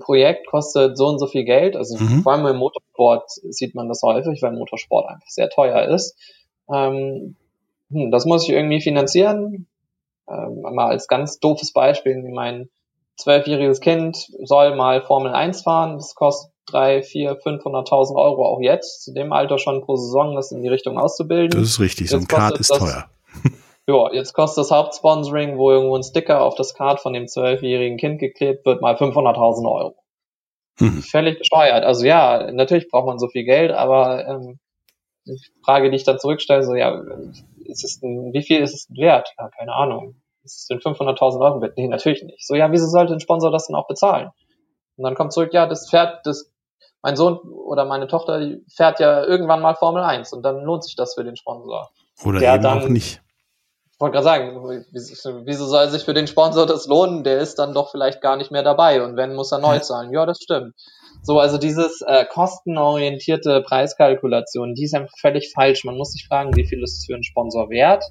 Projekt 0.00 0.46
kostet 0.46 0.96
so 0.96 1.06
und 1.06 1.18
so 1.18 1.26
viel 1.26 1.44
Geld. 1.44 1.76
Also 1.76 1.98
mhm. 1.98 2.22
vor 2.22 2.32
allem 2.32 2.46
im 2.46 2.56
Motorsport 2.56 3.30
sieht 3.30 3.74
man 3.74 3.88
das 3.88 4.02
häufig, 4.02 4.40
weil 4.40 4.52
Motorsport 4.52 5.08
einfach 5.08 5.28
sehr 5.28 5.50
teuer 5.50 5.82
ist. 5.84 6.16
Ähm, 6.72 7.36
hm, 7.90 8.10
das 8.10 8.24
muss 8.24 8.44
ich 8.44 8.50
irgendwie 8.50 8.80
finanzieren. 8.80 9.66
Ähm, 10.28 10.62
mal 10.62 10.88
als 10.88 11.08
ganz 11.08 11.38
doofes 11.38 11.72
Beispiel, 11.72 12.16
mein 12.32 12.70
zwölfjähriges 13.16 13.80
Kind 13.80 14.16
soll 14.42 14.74
mal 14.74 15.02
Formel 15.02 15.34
1 15.34 15.62
fahren. 15.62 15.96
Das 15.96 16.14
kostet 16.14 16.55
drei, 16.66 17.02
vier, 17.02 17.40
500.000 17.40 18.16
Euro 18.16 18.46
auch 18.46 18.60
jetzt, 18.60 19.04
zu 19.04 19.12
dem 19.12 19.32
Alter 19.32 19.58
schon 19.58 19.82
pro 19.82 19.96
Saison, 19.96 20.34
das 20.34 20.52
in 20.52 20.62
die 20.62 20.68
Richtung 20.68 20.98
auszubilden. 20.98 21.60
Das 21.60 21.70
ist 21.70 21.80
richtig, 21.80 22.10
so 22.10 22.16
ein 22.16 22.26
Kart 22.26 22.58
ist 22.58 22.70
das, 22.70 22.78
teuer. 22.78 23.10
ja, 23.86 24.12
jetzt 24.12 24.32
kostet 24.32 24.62
das 24.62 24.70
Hauptsponsoring, 24.70 25.58
wo 25.58 25.70
irgendwo 25.70 25.96
ein 25.96 26.02
Sticker 26.02 26.42
auf 26.42 26.54
das 26.56 26.74
Kart 26.74 27.00
von 27.00 27.12
dem 27.12 27.28
zwölfjährigen 27.28 27.98
Kind 27.98 28.18
geklebt 28.18 28.66
wird, 28.66 28.82
mal 28.82 28.96
500.000 28.96 29.70
Euro. 29.70 29.96
Mhm. 30.78 31.02
Völlig 31.02 31.38
bescheuert. 31.38 31.84
Also 31.84 32.04
ja, 32.04 32.50
natürlich 32.52 32.88
braucht 32.88 33.06
man 33.06 33.18
so 33.18 33.28
viel 33.28 33.44
Geld, 33.44 33.72
aber 33.72 34.26
ähm, 34.26 34.58
die 35.26 35.38
Frage, 35.64 35.90
die 35.90 35.96
ich 35.96 36.04
dann 36.04 36.18
zurückstelle, 36.18 36.62
so 36.62 36.74
ja, 36.74 37.02
ist 37.64 37.84
es 37.84 38.02
ein, 38.02 38.32
wie 38.32 38.42
viel 38.42 38.60
ist 38.60 38.74
es 38.74 38.88
wert? 38.96 39.32
Ja, 39.38 39.48
keine 39.48 39.72
Ahnung. 39.72 40.16
Ist 40.44 40.60
es 40.60 40.66
denn 40.66 40.78
500.000 40.78 41.40
Euro 41.40 41.60
wert? 41.60 41.76
Nee, 41.76 41.88
natürlich 41.88 42.22
nicht. 42.22 42.46
So, 42.46 42.54
ja, 42.54 42.70
wieso 42.70 42.86
sollte 42.86 43.12
ein 43.12 43.20
Sponsor 43.20 43.50
das 43.50 43.66
denn 43.66 43.74
auch 43.74 43.88
bezahlen? 43.88 44.30
Und 44.96 45.04
dann 45.04 45.14
kommt 45.14 45.32
zurück, 45.32 45.52
ja, 45.52 45.66
das 45.66 45.90
Pferd, 45.90 46.24
das, 46.24 46.52
mein 47.06 47.14
Sohn 47.14 47.38
oder 47.38 47.84
meine 47.84 48.08
Tochter 48.08 48.40
die 48.40 48.64
fährt 48.68 48.98
ja 48.98 49.22
irgendwann 49.22 49.62
mal 49.62 49.76
Formel 49.76 50.02
1 50.02 50.32
und 50.32 50.42
dann 50.42 50.64
lohnt 50.64 50.82
sich 50.82 50.96
das 50.96 51.14
für 51.14 51.22
den 51.22 51.36
Sponsor. 51.36 51.88
Oder 52.24 52.40
der 52.40 52.54
eben 52.54 52.64
dann, 52.64 52.82
auch 52.82 52.88
nicht. 52.88 53.22
Ich 53.92 54.00
wollte 54.00 54.14
gerade 54.14 54.24
sagen, 54.24 54.84
wieso 55.44 55.66
soll 55.66 55.88
sich 55.88 56.02
für 56.02 56.14
den 56.14 56.26
Sponsor 56.26 56.66
das 56.66 56.88
lohnen? 56.88 57.22
Der 57.22 57.38
ist 57.38 57.60
dann 57.60 57.74
doch 57.74 57.92
vielleicht 57.92 58.20
gar 58.20 58.36
nicht 58.36 58.50
mehr 58.50 58.64
dabei 58.64 59.04
und 59.04 59.16
wenn, 59.16 59.36
muss 59.36 59.52
er 59.52 59.60
neu 59.60 59.78
zahlen. 59.78 60.12
Ja, 60.12 60.26
das 60.26 60.40
stimmt. 60.42 60.74
So, 61.22 61.38
also 61.38 61.58
dieses 61.58 62.02
äh, 62.02 62.24
kostenorientierte 62.24 63.62
Preiskalkulation, 63.62 64.74
die 64.74 64.82
ist 64.82 64.94
einfach 64.96 65.16
völlig 65.16 65.52
falsch. 65.52 65.84
Man 65.84 65.96
muss 65.96 66.10
sich 66.10 66.26
fragen, 66.26 66.56
wie 66.56 66.66
viel 66.66 66.82
ist 66.82 66.98
es 66.98 67.06
für 67.06 67.14
einen 67.14 67.22
Sponsor 67.22 67.70
wert? 67.70 68.02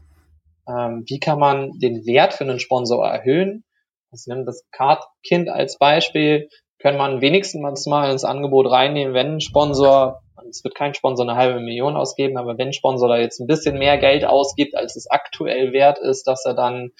Ähm, 0.69 1.03
wie 1.05 1.19
kann 1.19 1.37
man 1.37 1.71
den 1.79 2.05
Wert 2.05 2.33
für 2.33 2.45
einen 2.45 2.59
Sponsor 2.59 3.05
erhöhen? 3.05 3.65
Ich 4.13 4.25
nehme 4.25 4.45
das 4.45 4.63
Card-Kind 4.71 5.49
als 5.49 5.77
Beispiel. 5.77 6.47
Können 6.85 6.99
man 6.99 7.19
wenigstens 7.19 7.87
mal 7.87 8.11
ins 8.11 8.23
Angebot 8.23 8.69
reinnehmen, 8.69 9.15
wenn 9.15 9.37
ein 9.37 9.41
Sponsor, 9.41 10.21
es 10.47 10.63
wird 10.63 10.75
kein 10.75 10.93
Sponsor 10.93 11.27
eine 11.27 11.35
halbe 11.35 11.59
Million 11.59 11.95
ausgeben, 11.97 12.37
aber 12.37 12.59
wenn 12.59 12.67
ein 12.67 12.73
Sponsor 12.73 13.09
da 13.09 13.17
jetzt 13.17 13.39
ein 13.39 13.47
bisschen 13.47 13.79
mehr 13.79 13.97
Geld 13.97 14.23
ausgibt, 14.23 14.77
als 14.77 14.95
es 14.95 15.09
aktuell 15.09 15.73
wert 15.73 15.97
ist, 15.97 16.27
dass 16.27 16.45
er 16.45 16.53
dann 16.53 16.91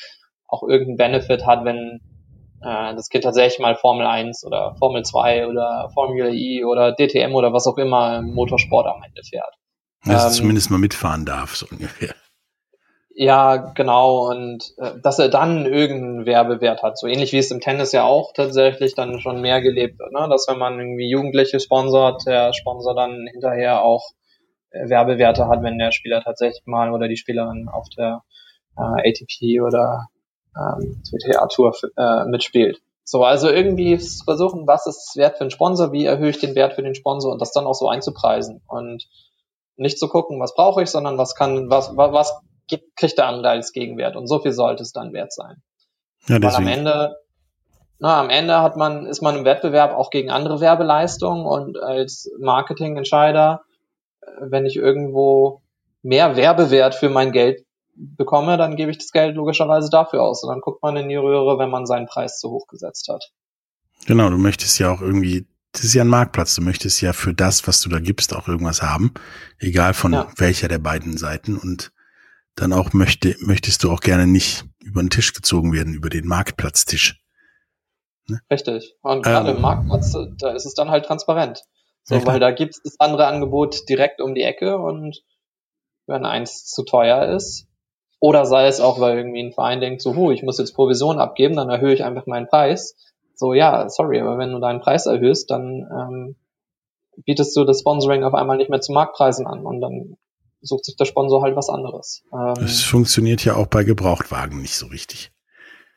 auch 0.47 0.63
irgendeinen 0.63 0.97
Benefit 0.97 1.45
hat, 1.45 1.65
wenn 1.65 2.01
äh, 2.63 2.95
das 2.95 3.09
Kind 3.09 3.25
tatsächlich 3.25 3.59
mal 3.59 3.75
Formel 3.75 4.07
1 4.07 4.43
oder 4.43 4.73
Formel 4.79 5.03
2 5.03 5.45
oder 5.45 5.91
Formula 5.93 6.29
E 6.29 6.63
oder 6.63 6.95
DTM 6.95 7.35
oder 7.35 7.53
was 7.53 7.67
auch 7.67 7.77
immer 7.77 8.17
im 8.17 8.33
Motorsport 8.33 8.87
am 8.87 9.03
Ende 9.03 9.21
fährt. 9.21 9.53
Dass 10.03 10.25
ähm, 10.25 10.31
zumindest 10.31 10.71
mal 10.71 10.79
mitfahren 10.79 11.25
darf, 11.25 11.55
so 11.55 11.67
ungefähr. 11.69 12.15
Ja, 13.17 13.55
genau. 13.55 14.29
Und 14.29 14.73
äh, 14.77 14.99
dass 15.01 15.19
er 15.19 15.29
dann 15.29 15.65
irgendeinen 15.65 16.25
Werbewert 16.25 16.83
hat. 16.83 16.97
So 16.97 17.07
ähnlich 17.07 17.31
wie 17.31 17.37
es 17.37 17.49
im 17.49 17.61
Tennis 17.61 17.93
ja 17.93 18.03
auch 18.03 18.33
tatsächlich 18.33 18.93
dann 18.93 19.21
schon 19.21 19.39
mehr 19.39 19.61
gelebt 19.61 19.99
wird. 19.99 20.11
Ne? 20.11 20.27
Dass 20.29 20.47
wenn 20.49 20.57
man 20.57 20.77
irgendwie 20.77 21.09
Jugendliche 21.09 21.61
sponsort, 21.61 22.25
der 22.25 22.51
Sponsor 22.51 22.93
dann 22.93 23.25
hinterher 23.31 23.83
auch 23.83 24.03
äh, 24.71 24.89
Werbewerte 24.89 25.47
hat, 25.47 25.63
wenn 25.63 25.77
der 25.77 25.93
Spieler 25.93 26.21
tatsächlich 26.21 26.63
mal 26.65 26.91
oder 26.91 27.07
die 27.07 27.15
Spielerin 27.15 27.69
auf 27.69 27.87
der 27.97 28.21
äh, 28.77 29.09
ATP 29.09 29.61
oder 29.61 30.09
ähm, 30.57 31.01
WTA 31.09 31.47
Tour 31.47 31.73
äh, 31.95 32.25
mitspielt. 32.25 32.81
So, 33.05 33.23
also 33.23 33.49
irgendwie 33.49 33.97
versuchen, 34.25 34.67
was 34.67 34.87
ist 34.87 35.15
wert 35.15 35.37
für 35.37 35.41
einen 35.45 35.51
Sponsor, 35.51 35.93
wie 35.93 36.03
erhöhe 36.03 36.31
ich 36.31 36.39
den 36.39 36.55
Wert 36.55 36.73
für 36.73 36.83
den 36.83 36.95
Sponsor 36.95 37.31
und 37.31 37.39
das 37.39 37.53
dann 37.53 37.65
auch 37.65 37.75
so 37.75 37.87
einzupreisen 37.87 38.61
und 38.67 39.07
nicht 39.77 39.99
zu 39.99 40.09
gucken, 40.09 40.41
was 40.41 40.53
brauche 40.53 40.83
ich, 40.83 40.89
sondern 40.89 41.17
was 41.17 41.35
kann, 41.35 41.69
was, 41.69 41.95
was 41.95 42.33
gibt, 42.67 42.95
kriegt 42.95 43.17
der 43.17 43.27
andere 43.27 43.49
als 43.49 43.71
Gegenwert. 43.71 44.15
Und 44.15 44.27
so 44.27 44.39
viel 44.39 44.51
sollte 44.51 44.83
es 44.83 44.91
dann 44.91 45.13
wert 45.13 45.33
sein. 45.33 45.61
Ja, 46.27 46.41
Weil 46.41 46.55
am 46.55 46.67
Ende, 46.67 47.17
na, 47.99 48.19
am 48.19 48.29
Ende 48.29 48.61
hat 48.61 48.77
man, 48.77 49.05
ist 49.05 49.21
man 49.21 49.37
im 49.37 49.45
Wettbewerb 49.45 49.93
auch 49.93 50.09
gegen 50.09 50.29
andere 50.29 50.59
Werbeleistungen 50.59 51.45
und 51.45 51.77
als 51.77 52.31
Marketingentscheider, 52.39 53.61
äh, 54.21 54.27
wenn 54.41 54.65
ich 54.65 54.75
irgendwo 54.75 55.61
mehr 56.01 56.35
Werbewert 56.35 56.95
für 56.95 57.09
mein 57.09 57.31
Geld 57.31 57.65
bekomme, 57.95 58.57
dann 58.57 58.75
gebe 58.75 58.91
ich 58.91 58.97
das 58.97 59.11
Geld 59.11 59.35
logischerweise 59.35 59.89
dafür 59.89 60.21
aus. 60.21 60.43
Und 60.43 60.49
dann 60.49 60.61
guckt 60.61 60.83
man 60.83 60.97
in 60.97 61.09
die 61.09 61.15
Röhre, 61.15 61.57
wenn 61.57 61.69
man 61.69 61.85
seinen 61.85 62.07
Preis 62.07 62.39
zu 62.39 62.49
hoch 62.49 62.67
gesetzt 62.67 63.07
hat. 63.09 63.31
Genau, 64.05 64.29
du 64.29 64.37
möchtest 64.37 64.77
ja 64.79 64.91
auch 64.91 65.01
irgendwie, 65.01 65.47
das 65.71 65.83
ist 65.83 65.93
ja 65.93 66.03
ein 66.03 66.09
Marktplatz, 66.09 66.55
du 66.55 66.61
möchtest 66.61 67.01
ja 67.01 67.13
für 67.13 67.33
das, 67.33 67.67
was 67.67 67.81
du 67.81 67.89
da 67.89 67.99
gibst, 67.99 68.35
auch 68.35 68.47
irgendwas 68.47 68.81
haben. 68.81 69.13
Egal 69.57 69.93
von 69.93 70.13
ja. 70.13 70.27
welcher 70.37 70.67
der 70.67 70.79
beiden 70.79 71.17
Seiten. 71.17 71.57
Und 71.57 71.91
dann 72.55 72.73
auch 72.73 72.93
möchte, 72.93 73.35
möchtest 73.39 73.83
du 73.83 73.91
auch 73.91 73.99
gerne 73.99 74.27
nicht 74.27 74.65
über 74.83 75.01
den 75.01 75.09
Tisch 75.09 75.33
gezogen 75.33 75.73
werden, 75.73 75.93
über 75.93 76.09
den 76.09 76.27
Marktplatztisch. 76.27 77.21
Ne? 78.27 78.39
Richtig. 78.49 78.95
Und 79.01 79.23
gerade 79.23 79.51
ähm, 79.51 79.57
im 79.57 79.61
Marktplatz, 79.61 80.15
da 80.37 80.51
ist 80.51 80.65
es 80.65 80.73
dann 80.73 80.89
halt 80.89 81.05
transparent. 81.05 81.63
So, 82.03 82.23
weil 82.25 82.39
da 82.39 82.51
gibt 82.51 82.75
es 82.75 82.83
das 82.83 82.99
andere 82.99 83.25
Angebot 83.25 83.89
direkt 83.89 84.21
um 84.21 84.35
die 84.35 84.43
Ecke 84.43 84.77
und 84.77 85.23
wenn 86.05 86.23
eins 86.23 86.65
zu 86.65 86.83
teuer 86.83 87.35
ist, 87.35 87.67
oder 88.19 88.45
sei 88.45 88.67
es 88.67 88.79
auch, 88.79 88.99
weil 88.99 89.17
irgendwie 89.17 89.43
ein 89.43 89.53
Verein 89.53 89.81
denkt, 89.81 90.01
so, 90.01 90.15
hu, 90.15 90.31
ich 90.31 90.43
muss 90.43 90.59
jetzt 90.59 90.73
Provision 90.73 91.19
abgeben, 91.19 91.55
dann 91.55 91.69
erhöhe 91.69 91.93
ich 91.93 92.03
einfach 92.03 92.27
meinen 92.27 92.47
Preis. 92.47 92.95
So, 93.33 93.53
ja, 93.53 93.89
sorry, 93.89 94.21
aber 94.21 94.37
wenn 94.37 94.51
du 94.51 94.59
deinen 94.59 94.81
Preis 94.81 95.07
erhöhst, 95.07 95.49
dann 95.49 95.87
ähm, 95.91 96.35
bietest 97.25 97.55
du 97.57 97.65
das 97.65 97.79
Sponsoring 97.79 98.23
auf 98.23 98.33
einmal 98.33 98.57
nicht 98.57 98.69
mehr 98.69 98.81
zu 98.81 98.93
Marktpreisen 98.93 99.47
an 99.47 99.65
und 99.65 99.81
dann 99.81 100.17
sucht 100.65 100.85
sich 100.85 100.95
der 100.95 101.05
Sponsor 101.05 101.41
halt 101.41 101.55
was 101.55 101.69
anderes. 101.69 102.23
Ähm, 102.33 102.53
das 102.55 102.81
funktioniert 102.81 103.43
ja 103.45 103.55
auch 103.55 103.67
bei 103.67 103.83
Gebrauchtwagen 103.83 104.61
nicht 104.61 104.75
so 104.75 104.87
richtig. 104.87 105.31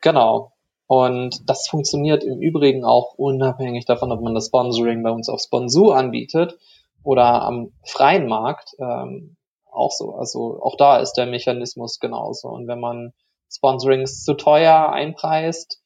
Genau. 0.02 0.52
Und 0.86 1.48
das 1.48 1.68
funktioniert 1.68 2.24
im 2.24 2.40
Übrigen 2.40 2.84
auch 2.84 3.14
unabhängig 3.14 3.84
davon, 3.84 4.10
ob 4.10 4.22
man 4.22 4.34
das 4.34 4.46
Sponsoring 4.46 5.02
bei 5.02 5.10
uns 5.10 5.28
auf 5.28 5.40
Sponsor 5.40 5.96
anbietet 5.96 6.58
oder 7.02 7.42
am 7.42 7.72
freien 7.84 8.26
Markt 8.26 8.74
ähm, 8.78 9.36
auch 9.70 9.92
so. 9.92 10.14
Also 10.14 10.60
auch 10.62 10.76
da 10.76 10.98
ist 10.98 11.14
der 11.14 11.26
Mechanismus 11.26 11.98
genauso. 11.98 12.48
Und 12.48 12.68
wenn 12.68 12.80
man 12.80 13.12
Sponsorings 13.50 14.24
zu 14.24 14.34
teuer 14.34 14.90
einpreist, 14.90 15.82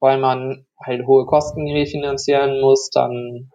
weil 0.00 0.18
man 0.18 0.66
halt 0.80 1.06
hohe 1.06 1.26
Kosten 1.26 1.68
refinanzieren 1.68 2.60
muss, 2.60 2.90
dann 2.90 3.50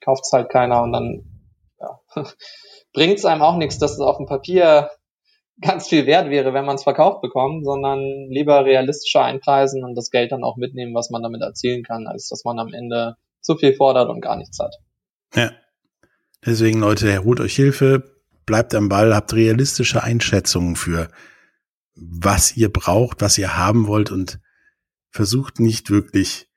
kauft 0.00 0.22
es 0.24 0.32
halt 0.32 0.50
keiner 0.50 0.82
und 0.82 0.92
dann 0.92 1.36
ja, 1.80 2.00
bringt 2.96 3.18
es 3.18 3.26
einem 3.26 3.42
auch 3.42 3.58
nichts, 3.58 3.78
dass 3.78 3.92
es 3.92 4.00
auf 4.00 4.16
dem 4.16 4.24
Papier 4.24 4.88
ganz 5.60 5.86
viel 5.86 6.06
wert 6.06 6.30
wäre, 6.30 6.54
wenn 6.54 6.64
man 6.64 6.76
es 6.76 6.82
verkauft 6.82 7.20
bekommt, 7.20 7.62
sondern 7.66 8.00
lieber 8.30 8.64
realistischer 8.64 9.22
einpreisen 9.22 9.84
und 9.84 9.94
das 9.94 10.10
Geld 10.10 10.32
dann 10.32 10.42
auch 10.42 10.56
mitnehmen, 10.56 10.94
was 10.94 11.10
man 11.10 11.22
damit 11.22 11.42
erzielen 11.42 11.82
kann, 11.82 12.06
als 12.06 12.28
dass 12.28 12.44
man 12.44 12.58
am 12.58 12.72
Ende 12.72 13.16
zu 13.42 13.54
viel 13.56 13.74
fordert 13.74 14.08
und 14.08 14.22
gar 14.22 14.36
nichts 14.36 14.58
hat. 14.58 14.76
Ja. 15.34 15.50
Deswegen, 16.44 16.80
Leute, 16.80 17.22
holt 17.22 17.38
euch 17.40 17.54
Hilfe, 17.54 18.02
bleibt 18.46 18.74
am 18.74 18.88
Ball, 18.88 19.14
habt 19.14 19.34
realistische 19.34 20.02
Einschätzungen 20.02 20.74
für 20.74 21.10
was 21.94 22.56
ihr 22.56 22.72
braucht, 22.72 23.20
was 23.20 23.36
ihr 23.36 23.58
haben 23.58 23.88
wollt 23.88 24.10
und 24.10 24.40
versucht 25.10 25.60
nicht 25.60 25.90
wirklich 25.90 26.48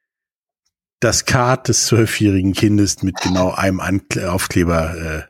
das 1.02 1.26
Kart 1.26 1.68
des 1.68 1.88
zwölfjährigen 1.88 2.54
Kindes 2.54 3.04
mit 3.04 3.18
genau 3.20 3.52
einem 3.52 3.82
Ankle 3.82 4.32
Aufkleber 4.32 4.96
äh, 4.96 5.29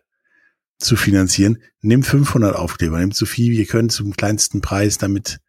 zu 0.80 0.96
finanzieren. 0.96 1.62
Nehmt 1.82 2.08
500 2.08 2.56
Aufkleber, 2.56 3.00
nehmt 3.00 3.16
so 3.16 3.26
viel 3.26 3.54
ihr 3.54 3.66
könnt 3.66 3.92
zum 3.92 4.16
kleinsten 4.16 4.62
Preis, 4.62 4.98
damit 4.98 5.40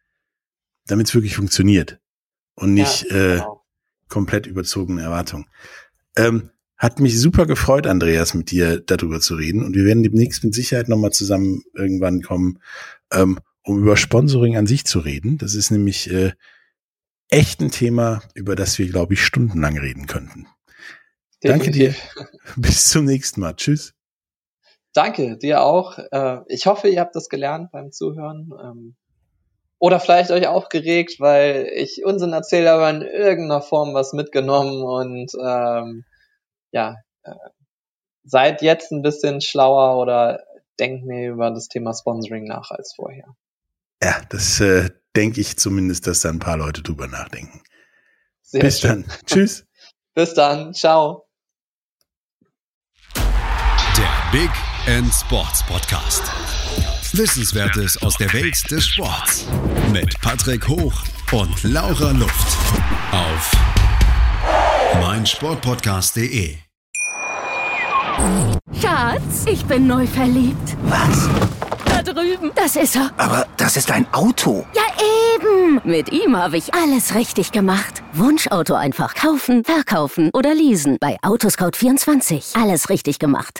damit 0.85 1.07
es 1.07 1.15
wirklich 1.15 1.35
funktioniert 1.35 1.99
und 2.55 2.73
nicht 2.73 3.03
ja, 3.09 3.15
äh, 3.15 3.35
genau. 3.37 3.55
äh, 3.55 4.09
komplett 4.09 4.47
überzogene 4.47 5.01
Erwartungen. 5.01 5.45
Ähm, 6.15 6.49
hat 6.77 6.99
mich 6.99 7.19
super 7.19 7.45
gefreut, 7.45 7.85
Andreas, 7.85 8.33
mit 8.33 8.51
dir 8.51 8.79
darüber 8.79 9.21
zu 9.21 9.35
reden. 9.35 9.63
Und 9.63 9.75
wir 9.75 9.85
werden 9.85 10.03
demnächst 10.03 10.43
mit 10.43 10.55
Sicherheit 10.55 10.89
nochmal 10.89 11.11
zusammen 11.11 11.61
irgendwann 11.73 12.21
kommen, 12.21 12.59
ähm, 13.11 13.39
um 13.61 13.79
über 13.79 13.95
Sponsoring 13.95 14.57
an 14.57 14.65
sich 14.65 14.85
zu 14.85 14.99
reden. 14.99 15.37
Das 15.37 15.53
ist 15.53 15.69
nämlich 15.69 16.09
äh, 16.11 16.33
echt 17.29 17.61
ein 17.61 17.71
Thema, 17.71 18.23
über 18.33 18.55
das 18.55 18.79
wir, 18.79 18.87
glaube 18.87 19.13
ich, 19.13 19.23
stundenlang 19.23 19.77
reden 19.77 20.07
könnten. 20.07 20.47
Definitiv. 21.43 21.43
Danke 21.43 21.71
dir. 21.71 21.95
Bis 22.57 22.89
zum 22.89 23.05
nächsten 23.05 23.41
Mal. 23.41 23.55
Tschüss. 23.55 23.93
Danke, 24.93 25.37
dir 25.37 25.61
auch. 25.61 25.97
Äh, 26.11 26.41
ich 26.47 26.65
hoffe, 26.65 26.89
ihr 26.89 26.99
habt 26.99 27.15
das 27.15 27.29
gelernt 27.29 27.71
beim 27.71 27.91
Zuhören. 27.91 28.51
Ähm, 28.61 28.95
oder 29.79 29.99
vielleicht 29.99 30.29
euch 30.29 30.47
auch 30.47 30.69
geregt, 30.69 31.19
weil 31.19 31.67
ich 31.73 32.05
Unsinn 32.05 32.33
erzählt 32.33 32.67
habe, 32.67 32.87
in 32.89 33.01
irgendeiner 33.01 33.61
Form 33.61 33.95
was 33.95 34.13
mitgenommen 34.13 34.83
und 34.83 35.31
ähm, 35.43 36.05
ja, 36.71 36.97
äh, 37.23 37.33
seid 38.23 38.61
jetzt 38.61 38.91
ein 38.91 39.01
bisschen 39.01 39.41
schlauer 39.41 39.97
oder 39.99 40.43
denkt 40.79 41.05
mir 41.05 41.31
über 41.31 41.49
das 41.49 41.67
Thema 41.67 41.93
Sponsoring 41.93 42.43
nach 42.43 42.69
als 42.69 42.93
vorher. 42.95 43.35
Ja, 44.03 44.21
das 44.29 44.59
äh, 44.59 44.89
denke 45.15 45.41
ich 45.41 45.57
zumindest, 45.57 46.05
dass 46.05 46.21
da 46.21 46.29
ein 46.29 46.39
paar 46.39 46.57
Leute 46.57 46.83
drüber 46.83 47.07
nachdenken. 47.07 47.61
Sehr 48.41 48.61
Bis 48.61 48.81
schön. 48.81 49.05
dann. 49.07 49.17
Tschüss. 49.25 49.65
Bis 50.13 50.33
dann. 50.33 50.73
Ciao. 50.73 51.27
Der 53.15 54.31
Big 54.31 54.51
End 54.87 55.13
Sports 55.13 55.63
Podcast. 55.63 56.23
Wissenswertes 57.13 58.01
aus 58.01 58.17
der 58.17 58.31
Welt 58.33 58.69
des 58.71 58.87
Sports. 58.87 59.45
Mit 59.91 60.19
Patrick 60.21 60.67
Hoch 60.67 60.93
und 61.31 61.63
Laura 61.63 62.11
Luft. 62.11 62.57
Auf 63.11 63.51
meinsportpodcast.de. 64.99 66.57
Schatz, 68.81 69.45
ich 69.45 69.63
bin 69.65 69.87
neu 69.87 70.07
verliebt. 70.07 70.75
Was? 70.83 71.29
Da 71.85 72.01
drüben. 72.01 72.51
Das 72.55 72.75
ist 72.75 72.95
er. 72.95 73.11
Aber 73.17 73.47
das 73.57 73.77
ist 73.77 73.91
ein 73.91 74.11
Auto. 74.13 74.65
Ja, 74.73 74.81
eben. 75.35 75.81
Mit 75.83 76.11
ihm 76.11 76.35
habe 76.35 76.57
ich 76.57 76.73
alles 76.73 77.13
richtig 77.15 77.51
gemacht. 77.51 78.01
Wunschauto 78.13 78.73
einfach 78.73 79.13
kaufen, 79.15 79.63
verkaufen 79.63 80.29
oder 80.33 80.53
leasen. 80.53 80.97
Bei 80.99 81.17
Autoscout24. 81.21 82.59
Alles 82.61 82.89
richtig 82.89 83.19
gemacht. 83.19 83.59